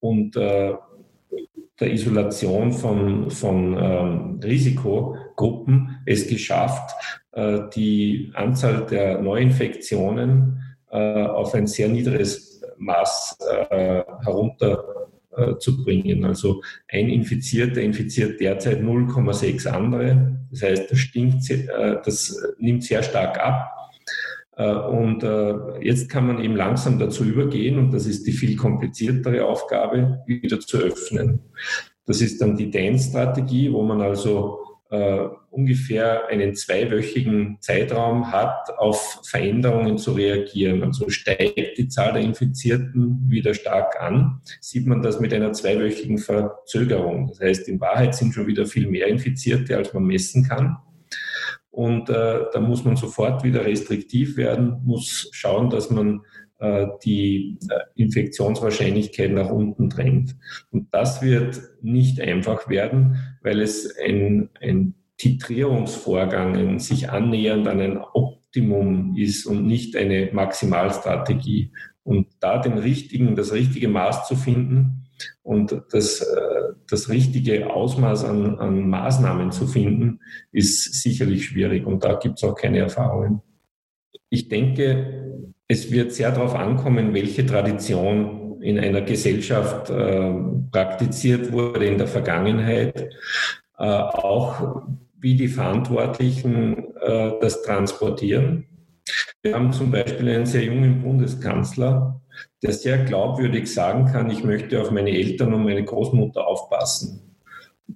und 0.00 0.34
äh, 0.36 0.72
der 1.78 1.92
Isolation 1.92 2.72
von, 2.72 3.30
von 3.30 3.76
ähm, 3.78 4.40
Risikogruppen 5.42 5.98
es 6.06 6.28
geschafft, 6.28 6.94
äh, 7.32 7.58
die 7.74 8.30
Anzahl 8.34 8.86
der 8.86 9.20
Neuinfektionen 9.20 10.62
äh, 10.90 11.24
auf 11.24 11.54
ein 11.54 11.66
sehr 11.66 11.88
niedriges 11.88 12.62
Maß 12.78 13.38
äh, 13.70 14.02
herunterzubringen. 14.24 16.24
Also 16.24 16.62
ein 16.88 17.08
Infizierter 17.08 17.80
infiziert 17.80 18.40
derzeit 18.40 18.80
0,6 18.80 19.66
andere. 19.68 20.38
Das 20.50 20.62
heißt, 20.62 20.90
das, 20.90 20.98
stinkt, 20.98 21.44
das 22.04 22.36
nimmt 22.58 22.84
sehr 22.84 23.02
stark 23.02 23.40
ab. 23.40 23.70
Und 24.54 25.24
jetzt 25.80 26.10
kann 26.10 26.26
man 26.26 26.44
eben 26.44 26.56
langsam 26.56 26.98
dazu 26.98 27.24
übergehen, 27.24 27.78
und 27.78 27.90
das 27.90 28.04
ist 28.04 28.26
die 28.26 28.32
viel 28.32 28.54
kompliziertere 28.54 29.46
Aufgabe, 29.46 30.22
wieder 30.26 30.60
zu 30.60 30.76
öffnen. 30.76 31.40
Das 32.04 32.20
ist 32.20 32.42
dann 32.42 32.54
die 32.54 32.70
DAN-Strategie, 32.70 33.72
wo 33.72 33.82
man 33.82 34.02
also 34.02 34.61
äh, 34.92 35.28
ungefähr 35.50 36.28
einen 36.28 36.54
zweiwöchigen 36.54 37.56
Zeitraum 37.60 38.30
hat, 38.30 38.76
auf 38.76 39.20
Veränderungen 39.24 39.96
zu 39.96 40.12
reagieren. 40.12 40.82
Also 40.84 41.08
steigt 41.08 41.78
die 41.78 41.88
Zahl 41.88 42.12
der 42.12 42.20
Infizierten 42.20 43.24
wieder 43.26 43.54
stark 43.54 44.00
an, 44.02 44.42
sieht 44.60 44.86
man 44.86 45.00
das 45.00 45.18
mit 45.18 45.32
einer 45.32 45.54
zweiwöchigen 45.54 46.18
Verzögerung. 46.18 47.28
Das 47.28 47.40
heißt, 47.40 47.68
in 47.68 47.80
Wahrheit 47.80 48.14
sind 48.14 48.34
schon 48.34 48.46
wieder 48.46 48.66
viel 48.66 48.86
mehr 48.86 49.06
Infizierte, 49.06 49.78
als 49.78 49.94
man 49.94 50.04
messen 50.04 50.46
kann. 50.46 50.76
Und 51.70 52.10
äh, 52.10 52.40
da 52.52 52.60
muss 52.60 52.84
man 52.84 52.96
sofort 52.96 53.44
wieder 53.44 53.64
restriktiv 53.64 54.36
werden, 54.36 54.82
muss 54.84 55.30
schauen, 55.32 55.70
dass 55.70 55.90
man 55.90 56.20
die 57.04 57.58
äh, 57.68 58.00
Infektionswahrscheinlichkeit 58.00 59.32
nach 59.32 59.50
unten 59.50 59.90
drängt. 59.90 60.36
Und 60.70 60.88
das 60.92 61.22
wird 61.22 61.60
nicht 61.82 62.20
einfach 62.20 62.68
werden, 62.68 63.16
weil 63.42 63.60
es 63.60 63.96
ein, 63.98 64.50
ein 64.60 64.94
Titrierungsvorgang, 65.18 66.56
ein 66.56 66.78
sich 66.78 67.10
annähernd 67.10 67.68
an 67.68 67.80
ein 67.80 67.98
Optimum 67.98 69.16
ist 69.16 69.46
und 69.46 69.66
nicht 69.66 69.96
eine 69.96 70.30
Maximalstrategie. 70.32 71.72
Und 72.04 72.26
da 72.40 72.58
den 72.58 72.78
richtigen, 72.78 73.36
das 73.36 73.52
richtige 73.52 73.88
Maß 73.88 74.26
zu 74.26 74.36
finden, 74.36 75.02
und 75.42 75.82
das, 75.90 76.20
äh, 76.20 76.74
das 76.88 77.08
richtige 77.08 77.72
Ausmaß 77.72 78.24
an, 78.24 78.58
an 78.58 78.88
Maßnahmen 78.88 79.52
zu 79.52 79.66
finden, 79.66 80.20
ist 80.52 80.94
sicherlich 81.02 81.46
schwierig 81.46 81.86
und 81.86 82.04
da 82.04 82.14
gibt 82.14 82.38
es 82.38 82.44
auch 82.44 82.54
keine 82.54 82.78
Erfahrungen. 82.78 83.42
Ich 84.30 84.48
denke, 84.48 85.51
es 85.72 85.90
wird 85.90 86.12
sehr 86.12 86.30
darauf 86.30 86.54
ankommen, 86.54 87.14
welche 87.14 87.46
Tradition 87.46 88.60
in 88.60 88.78
einer 88.78 89.00
Gesellschaft 89.00 89.88
äh, 89.88 90.30
praktiziert 90.70 91.50
wurde 91.50 91.86
in 91.86 91.96
der 91.96 92.06
Vergangenheit, 92.06 93.10
äh, 93.78 93.84
auch 93.84 94.82
wie 95.18 95.34
die 95.34 95.48
Verantwortlichen 95.48 96.94
äh, 97.00 97.32
das 97.40 97.62
transportieren. 97.62 98.66
Wir 99.40 99.54
haben 99.54 99.72
zum 99.72 99.90
Beispiel 99.90 100.28
einen 100.28 100.46
sehr 100.46 100.64
jungen 100.64 101.00
Bundeskanzler, 101.00 102.20
der 102.62 102.72
sehr 102.72 102.98
glaubwürdig 102.98 103.72
sagen 103.72 104.04
kann, 104.12 104.30
ich 104.30 104.44
möchte 104.44 104.80
auf 104.80 104.90
meine 104.90 105.10
Eltern 105.10 105.54
und 105.54 105.64
meine 105.64 105.84
Großmutter 105.84 106.46
aufpassen. 106.46 107.31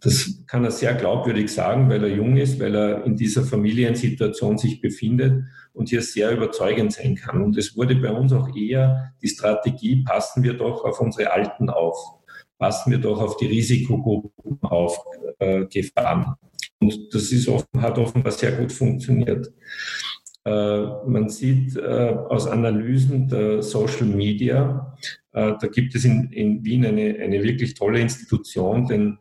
Das 0.01 0.43
kann 0.47 0.65
er 0.65 0.71
sehr 0.71 0.95
glaubwürdig 0.95 1.53
sagen, 1.53 1.89
weil 1.89 2.03
er 2.05 2.15
jung 2.15 2.37
ist, 2.37 2.61
weil 2.61 2.75
er 2.75 3.05
in 3.05 3.17
dieser 3.17 3.43
Familiensituation 3.43 4.59
sich 4.59 4.81
befindet 4.81 5.45
und 5.73 5.89
hier 5.89 6.03
sehr 6.03 6.33
überzeugend 6.33 6.93
sein 6.93 7.15
kann. 7.15 7.43
Und 7.43 7.57
es 7.57 7.77
wurde 7.77 7.97
bei 7.97 8.11
uns 8.11 8.33
auch 8.33 8.55
eher 8.55 9.13
die 9.23 9.29
Strategie, 9.29 10.05
passen 10.05 10.43
wir 10.43 10.55
doch 10.55 10.85
auf 10.85 11.01
unsere 11.01 11.33
Alten 11.33 11.71
auf, 11.71 11.97
passen 12.59 12.91
wir 12.91 12.99
doch 12.99 13.21
auf 13.21 13.37
die 13.37 13.47
Risikogruppen 13.47 14.59
aufgefahren. 14.63 16.35
Äh, 16.81 16.85
und 16.85 17.15
das 17.15 17.33
ist 17.33 17.49
offen, 17.49 17.81
hat 17.81 17.99
offenbar 17.99 18.33
sehr 18.33 18.53
gut 18.53 18.73
funktioniert. 18.73 19.53
Äh, 20.45 20.87
man 21.07 21.29
sieht 21.29 21.77
äh, 21.77 21.81
aus 22.29 22.47
Analysen 22.47 23.29
der 23.29 23.63
Social 23.63 24.07
Media, 24.07 24.97
äh, 25.33 25.55
da 25.61 25.67
gibt 25.67 25.95
es 25.95 26.05
in, 26.05 26.31
in 26.31 26.65
Wien 26.65 26.87
eine, 26.87 27.17
eine 27.19 27.43
wirklich 27.43 27.75
tolle 27.75 28.01
Institution, 28.01 28.87
den 28.87 29.19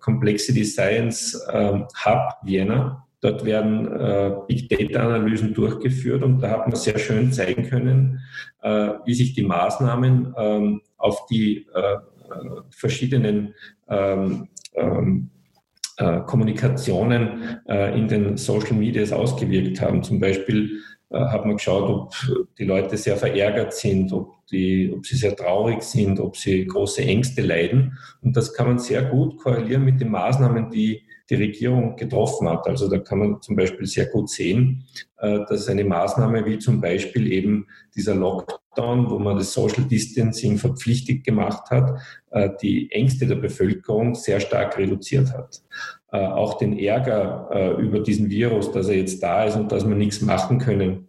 Complexity 0.00 0.64
Science 0.64 1.40
ähm, 1.52 1.86
Hub 2.04 2.36
Vienna. 2.42 3.06
Dort 3.20 3.44
werden 3.44 4.46
Big 4.48 4.68
Data 4.68 5.00
Analysen 5.00 5.54
durchgeführt 5.54 6.24
und 6.24 6.40
da 6.40 6.50
hat 6.50 6.66
man 6.66 6.74
sehr 6.74 6.98
schön 6.98 7.32
zeigen 7.32 7.68
können, 7.68 8.18
wie 9.04 9.14
sich 9.14 9.32
die 9.34 9.44
Maßnahmen 9.44 10.34
ähm, 10.36 10.80
auf 10.96 11.26
die 11.26 11.68
verschiedenen 12.70 13.54
ähm, 13.88 14.48
äh, 15.98 16.20
Kommunikationen 16.20 17.60
äh, 17.68 17.98
in 17.98 18.08
den 18.08 18.38
Social 18.38 18.72
Medias 18.72 19.12
ausgewirkt 19.12 19.80
haben. 19.82 20.02
Zum 20.02 20.20
Beispiel 20.20 20.64
äh, 20.64 20.91
hat 21.12 21.44
man 21.44 21.56
geschaut, 21.56 21.88
ob 21.88 22.14
die 22.58 22.64
Leute 22.64 22.96
sehr 22.96 23.16
verärgert 23.16 23.74
sind, 23.74 24.12
ob, 24.12 24.46
die, 24.46 24.92
ob 24.94 25.06
sie 25.06 25.16
sehr 25.16 25.36
traurig 25.36 25.82
sind, 25.82 26.20
ob 26.20 26.36
sie 26.36 26.66
große 26.66 27.02
Ängste 27.02 27.42
leiden. 27.42 27.98
Und 28.22 28.36
das 28.36 28.54
kann 28.54 28.66
man 28.66 28.78
sehr 28.78 29.02
gut 29.02 29.38
korrelieren 29.38 29.84
mit 29.84 30.00
den 30.00 30.10
Maßnahmen, 30.10 30.70
die 30.70 31.02
die 31.32 31.42
Regierung 31.42 31.96
getroffen 31.96 32.48
hat. 32.48 32.66
Also 32.68 32.88
da 32.88 32.98
kann 32.98 33.18
man 33.18 33.40
zum 33.40 33.56
Beispiel 33.56 33.86
sehr 33.86 34.06
gut 34.06 34.28
sehen, 34.28 34.84
äh, 35.16 35.38
dass 35.48 35.66
eine 35.68 35.84
Maßnahme 35.84 36.44
wie 36.44 36.58
zum 36.58 36.80
Beispiel 36.80 37.32
eben 37.32 37.66
dieser 37.96 38.14
Lockdown, 38.14 39.10
wo 39.10 39.18
man 39.18 39.38
das 39.38 39.54
Social 39.54 39.84
Distancing 39.84 40.58
verpflichtet 40.58 41.24
gemacht 41.24 41.70
hat, 41.70 41.98
äh, 42.32 42.50
die 42.60 42.92
Ängste 42.92 43.26
der 43.26 43.36
Bevölkerung 43.36 44.14
sehr 44.14 44.40
stark 44.40 44.76
reduziert 44.76 45.32
hat. 45.32 45.62
Äh, 46.12 46.18
auch 46.18 46.58
den 46.58 46.78
Ärger 46.78 47.78
über 47.78 48.00
diesen 48.00 48.28
Virus, 48.28 48.70
dass 48.70 48.88
er 48.88 48.96
jetzt 48.96 49.22
da 49.22 49.44
ist 49.44 49.56
und 49.56 49.72
dass 49.72 49.88
wir 49.88 49.94
nichts 49.94 50.20
machen 50.20 50.58
können, 50.58 51.08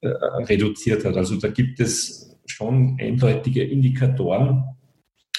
reduziert 0.00 1.04
hat. 1.04 1.16
Also 1.16 1.36
da 1.36 1.48
gibt 1.48 1.80
es 1.80 2.36
schon 2.46 2.96
eindeutige 3.00 3.64
Indikatoren, 3.64 4.64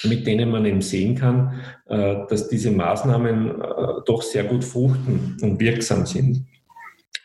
mit 0.04 0.26
denen 0.26 0.50
man 0.50 0.64
eben 0.66 0.80
sehen 0.80 1.14
kann, 1.14 1.60
äh, 1.86 2.16
dass 2.28 2.48
diese 2.48 2.70
Maßnahmen 2.70 3.60
äh, 3.60 3.74
doch 4.06 4.22
sehr 4.22 4.44
gut 4.44 4.64
fruchten 4.64 5.36
und 5.42 5.60
wirksam 5.60 6.06
sind. 6.06 6.46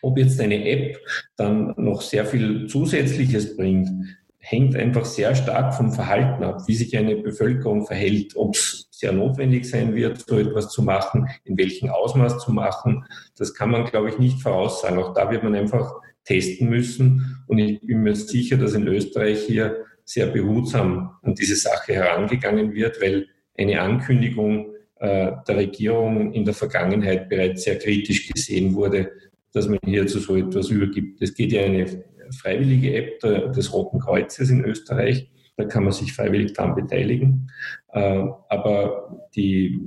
Ob 0.01 0.17
jetzt 0.17 0.39
eine 0.39 0.65
App 0.65 0.97
dann 1.35 1.73
noch 1.77 2.01
sehr 2.01 2.25
viel 2.25 2.67
Zusätzliches 2.67 3.57
bringt, 3.57 3.89
hängt 4.37 4.75
einfach 4.75 5.05
sehr 5.05 5.35
stark 5.35 5.73
vom 5.73 5.91
Verhalten 5.91 6.43
ab, 6.43 6.61
wie 6.67 6.73
sich 6.73 6.97
eine 6.97 7.17
Bevölkerung 7.17 7.85
verhält, 7.85 8.35
ob 8.35 8.55
es 8.55 8.87
sehr 8.91 9.11
notwendig 9.11 9.69
sein 9.69 9.93
wird, 9.95 10.25
so 10.27 10.37
etwas 10.37 10.69
zu 10.69 10.81
machen, 10.81 11.27
in 11.43 11.57
welchem 11.57 11.89
Ausmaß 11.89 12.39
zu 12.39 12.51
machen. 12.51 13.05
Das 13.37 13.53
kann 13.53 13.69
man, 13.69 13.85
glaube 13.85 14.09
ich, 14.09 14.17
nicht 14.17 14.41
voraussagen. 14.41 14.97
Auch 14.97 15.13
da 15.13 15.29
wird 15.29 15.43
man 15.43 15.55
einfach 15.55 15.93
testen 16.23 16.69
müssen. 16.69 17.43
Und 17.47 17.59
ich 17.59 17.81
bin 17.81 18.03
mir 18.03 18.15
sicher, 18.15 18.57
dass 18.57 18.73
in 18.73 18.87
Österreich 18.87 19.41
hier 19.41 19.85
sehr 20.09 20.25
behutsam 20.25 21.11
an 21.21 21.35
diese 21.35 21.55
Sache 21.55 21.93
herangegangen 21.93 22.73
wird, 22.73 22.99
weil 22.99 23.27
eine 23.55 23.79
Ankündigung 23.79 24.73
äh, 24.95 25.33
der 25.47 25.55
Regierung 25.55 26.33
in 26.33 26.45
der 26.45 26.55
Vergangenheit 26.55 27.29
bereits 27.29 27.63
sehr 27.65 27.77
kritisch 27.77 28.27
gesehen 28.27 28.73
wurde, 28.73 29.11
dass 29.53 29.67
man 29.67 29.77
hier 29.85 30.07
zu 30.07 30.17
so 30.17 30.35
etwas 30.35 30.69
übergibt. 30.69 31.21
Es 31.21 31.35
geht 31.35 31.51
ja 31.51 31.61
eine 31.61 31.85
freiwillige 32.31 32.95
App 32.95 33.19
des 33.53 33.71
Roten 33.71 33.99
Kreuzes 33.99 34.49
in 34.49 34.65
Österreich. 34.65 35.29
Da 35.57 35.65
kann 35.65 35.83
man 35.83 35.93
sich 35.93 36.11
freiwillig 36.11 36.53
daran 36.53 36.73
beteiligen. 36.73 37.51
Äh, 37.93 38.25
aber 38.49 39.29
die, 39.35 39.79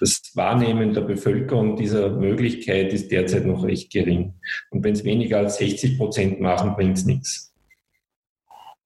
das 0.00 0.22
Wahrnehmen 0.32 0.94
der 0.94 1.02
Bevölkerung 1.02 1.76
dieser 1.76 2.08
Möglichkeit 2.08 2.90
ist 2.94 3.12
derzeit 3.12 3.44
noch 3.44 3.64
recht 3.64 3.92
gering. 3.92 4.32
Und 4.70 4.82
wenn 4.82 4.94
es 4.94 5.04
weniger 5.04 5.40
als 5.40 5.58
60 5.58 5.98
Prozent 5.98 6.40
machen, 6.40 6.74
bringt 6.74 6.96
es 6.96 7.04
nichts. 7.04 7.52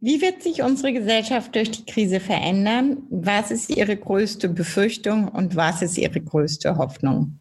Wie 0.02 0.22
wird 0.22 0.42
sich 0.42 0.62
unsere 0.62 0.94
Gesellschaft 0.94 1.54
durch 1.54 1.70
die 1.70 1.84
Krise 1.84 2.20
verändern? 2.20 3.02
Was 3.10 3.50
ist 3.50 3.68
Ihre 3.68 3.96
größte 3.96 4.48
Befürchtung 4.48 5.28
und 5.28 5.56
was 5.56 5.82
ist 5.82 5.98
Ihre 5.98 6.20
größte 6.20 6.78
Hoffnung? 6.78 7.40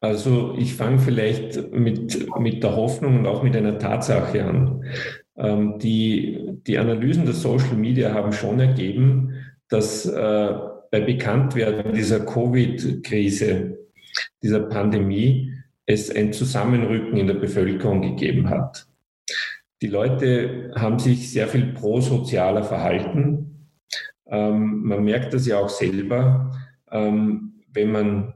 Also 0.00 0.54
ich 0.58 0.74
fange 0.74 0.98
vielleicht 0.98 1.72
mit, 1.72 2.28
mit 2.38 2.62
der 2.62 2.74
Hoffnung 2.74 3.20
und 3.20 3.26
auch 3.26 3.44
mit 3.44 3.56
einer 3.56 3.78
Tatsache 3.78 4.44
an. 4.44 4.84
Ähm, 5.36 5.78
die, 5.78 6.58
die 6.66 6.78
Analysen 6.78 7.24
der 7.24 7.34
Social 7.34 7.76
Media 7.76 8.12
haben 8.12 8.32
schon 8.32 8.58
ergeben, 8.58 9.32
dass 9.68 10.06
äh, 10.06 10.54
bei 10.90 11.00
Bekanntwerden 11.00 11.94
dieser 11.94 12.20
Covid-Krise, 12.20 13.78
dieser 14.42 14.60
Pandemie, 14.60 15.52
es 15.86 16.10
ein 16.10 16.32
Zusammenrücken 16.32 17.16
in 17.16 17.28
der 17.28 17.34
Bevölkerung 17.34 18.02
gegeben 18.02 18.50
hat. 18.50 18.86
Die 19.82 19.88
Leute 19.88 20.72
haben 20.74 20.98
sich 20.98 21.30
sehr 21.30 21.48
viel 21.48 21.72
prosozialer 21.72 22.64
verhalten. 22.64 23.68
Ähm, 24.26 24.82
man 24.84 25.04
merkt 25.04 25.34
das 25.34 25.46
ja 25.46 25.58
auch 25.58 25.68
selber, 25.68 26.52
ähm, 26.90 27.62
wenn 27.72 27.92
man 27.92 28.34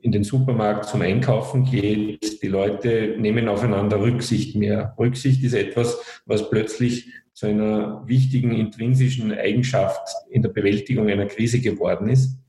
in 0.00 0.12
den 0.12 0.24
Supermarkt 0.24 0.86
zum 0.86 1.02
Einkaufen 1.02 1.64
geht. 1.64 2.42
Die 2.42 2.48
Leute 2.48 3.16
nehmen 3.18 3.48
aufeinander 3.48 4.00
Rücksicht 4.00 4.56
mehr. 4.56 4.94
Rücksicht 4.98 5.44
ist 5.44 5.54
etwas, 5.54 6.22
was 6.26 6.50
plötzlich 6.50 7.06
zu 7.32 7.46
einer 7.46 8.02
wichtigen 8.06 8.52
intrinsischen 8.52 9.32
Eigenschaft 9.32 10.08
in 10.28 10.42
der 10.42 10.50
Bewältigung 10.50 11.08
einer 11.08 11.26
Krise 11.26 11.60
geworden 11.60 12.08
ist. 12.08 12.39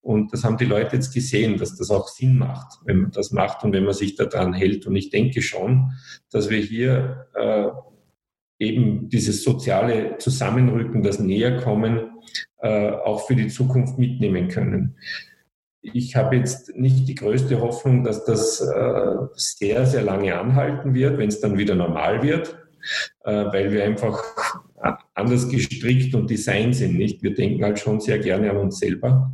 Und 0.00 0.32
das 0.32 0.44
haben 0.44 0.58
die 0.58 0.66
Leute 0.66 0.96
jetzt 0.96 1.14
gesehen, 1.14 1.56
dass 1.56 1.76
das 1.76 1.90
auch 1.90 2.08
Sinn 2.08 2.38
macht, 2.38 2.80
wenn 2.84 3.02
man 3.02 3.10
das 3.10 3.30
macht 3.30 3.64
und 3.64 3.72
wenn 3.72 3.84
man 3.84 3.94
sich 3.94 4.16
daran 4.16 4.52
hält. 4.52 4.86
Und 4.86 4.96
ich 4.96 5.10
denke 5.10 5.40
schon, 5.40 5.92
dass 6.30 6.50
wir 6.50 6.58
hier 6.58 7.26
äh, 7.34 7.68
eben 8.58 9.08
dieses 9.08 9.42
soziale 9.42 10.18
Zusammenrücken, 10.18 11.02
das 11.02 11.18
Näherkommen, 11.18 12.10
äh, 12.58 12.90
auch 12.90 13.26
für 13.26 13.36
die 13.36 13.48
Zukunft 13.48 13.98
mitnehmen 13.98 14.48
können. 14.48 14.96
Ich 15.80 16.16
habe 16.16 16.36
jetzt 16.36 16.74
nicht 16.76 17.08
die 17.08 17.14
größte 17.14 17.60
Hoffnung, 17.60 18.04
dass 18.04 18.24
das 18.24 18.60
äh, 18.60 19.16
sehr, 19.34 19.86
sehr 19.86 20.02
lange 20.02 20.38
anhalten 20.38 20.94
wird, 20.94 21.18
wenn 21.18 21.28
es 21.28 21.40
dann 21.40 21.58
wieder 21.58 21.74
normal 21.74 22.22
wird, 22.22 22.58
äh, 23.24 23.32
weil 23.32 23.70
wir 23.70 23.84
einfach 23.84 24.22
anders 25.14 25.48
gestrickt 25.48 26.14
und 26.14 26.30
designt 26.30 26.74
sind. 26.76 26.96
Nicht? 26.96 27.22
Wir 27.22 27.34
denken 27.34 27.64
halt 27.64 27.78
schon 27.78 28.00
sehr 28.00 28.18
gerne 28.18 28.50
an 28.50 28.56
uns 28.56 28.78
selber. 28.78 29.32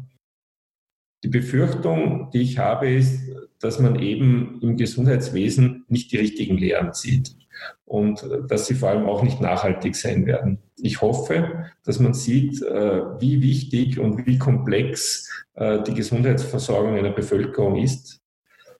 Die 1.22 1.28
Befürchtung, 1.28 2.30
die 2.32 2.42
ich 2.42 2.58
habe, 2.58 2.90
ist, 2.90 3.20
dass 3.60 3.78
man 3.78 4.00
eben 4.00 4.58
im 4.62 4.76
Gesundheitswesen 4.76 5.84
nicht 5.88 6.12
die 6.12 6.16
richtigen 6.16 6.56
Lehren 6.56 6.94
zieht 6.94 7.36
und 7.84 8.24
dass 8.48 8.66
sie 8.66 8.74
vor 8.74 8.88
allem 8.88 9.06
auch 9.06 9.22
nicht 9.22 9.40
nachhaltig 9.40 9.96
sein 9.96 10.24
werden. 10.26 10.58
Ich 10.76 11.02
hoffe, 11.02 11.66
dass 11.84 12.00
man 12.00 12.14
sieht, 12.14 12.62
äh, 12.62 13.20
wie 13.20 13.42
wichtig 13.42 13.98
und 13.98 14.26
wie 14.26 14.38
komplex 14.38 15.28
äh, 15.54 15.82
die 15.82 15.92
Gesundheitsversorgung 15.92 16.96
einer 16.96 17.10
Bevölkerung 17.10 17.76
ist 17.76 18.20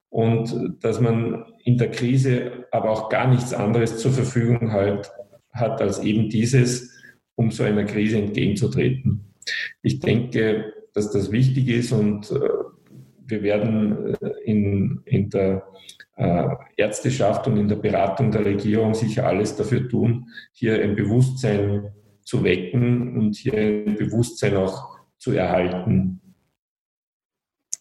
und 0.09 0.79
dass 0.83 1.01
man 1.01 1.45
in 1.65 1.77
der 1.77 1.91
Krise 1.91 2.67
aber 2.71 2.91
auch 2.91 3.09
gar 3.11 3.29
nichts 3.29 3.53
anderes 3.53 3.99
zur 3.99 4.13
Verfügung 4.13 4.73
hat, 4.73 5.13
hat 5.53 5.81
als 5.83 5.99
eben 5.99 6.29
dieses, 6.29 6.91
um 7.35 7.51
so 7.51 7.65
einer 7.65 7.85
Krise 7.85 8.19
entgegenzutreten. 8.19 9.35
Ich 9.83 10.01
denke, 10.01 10.73
dass 10.95 11.11
das 11.11 11.31
wichtig 11.31 11.69
ist 11.69 11.93
und 11.93 12.31
äh, 12.31 12.41
wir 13.27 13.43
werden 13.43 14.15
äh, 14.15 14.29
in, 14.45 15.01
in 15.05 15.31
der 15.31 15.67
äh, 16.17 16.49
Ärzteschaft 16.77 17.47
und 17.47 17.57
in 17.57 17.69
der 17.69 17.77
Beratung 17.77 18.31
der 18.31 18.45
Regierung 18.45 18.95
sicher 18.95 19.27
alles 19.27 19.57
dafür 19.57 19.89
tun, 19.89 20.29
hier 20.53 20.83
ein 20.83 20.97
Bewusstsein 20.97 21.93
zu 22.25 22.45
wecken 22.45 23.17
und 23.17 23.37
hier 23.37 23.55
ein 23.55 23.97
Bewusstsein 23.97 24.57
auch 24.57 24.99
zu 25.19 25.33
erhalten. 25.33 26.21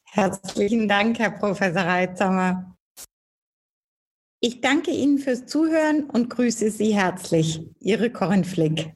Herzlichen 0.05 0.87
Dank, 0.87 1.19
Herr 1.19 1.31
Professor 1.31 1.83
Reitzamer. 1.83 2.75
Ich 4.41 4.61
danke 4.61 4.91
Ihnen 4.91 5.17
fürs 5.17 5.45
Zuhören 5.45 6.05
und 6.05 6.29
grüße 6.29 6.71
Sie 6.71 6.95
herzlich. 6.95 7.61
Ihre 7.79 8.09
Corinne 8.09 8.45
Flick. 8.45 8.93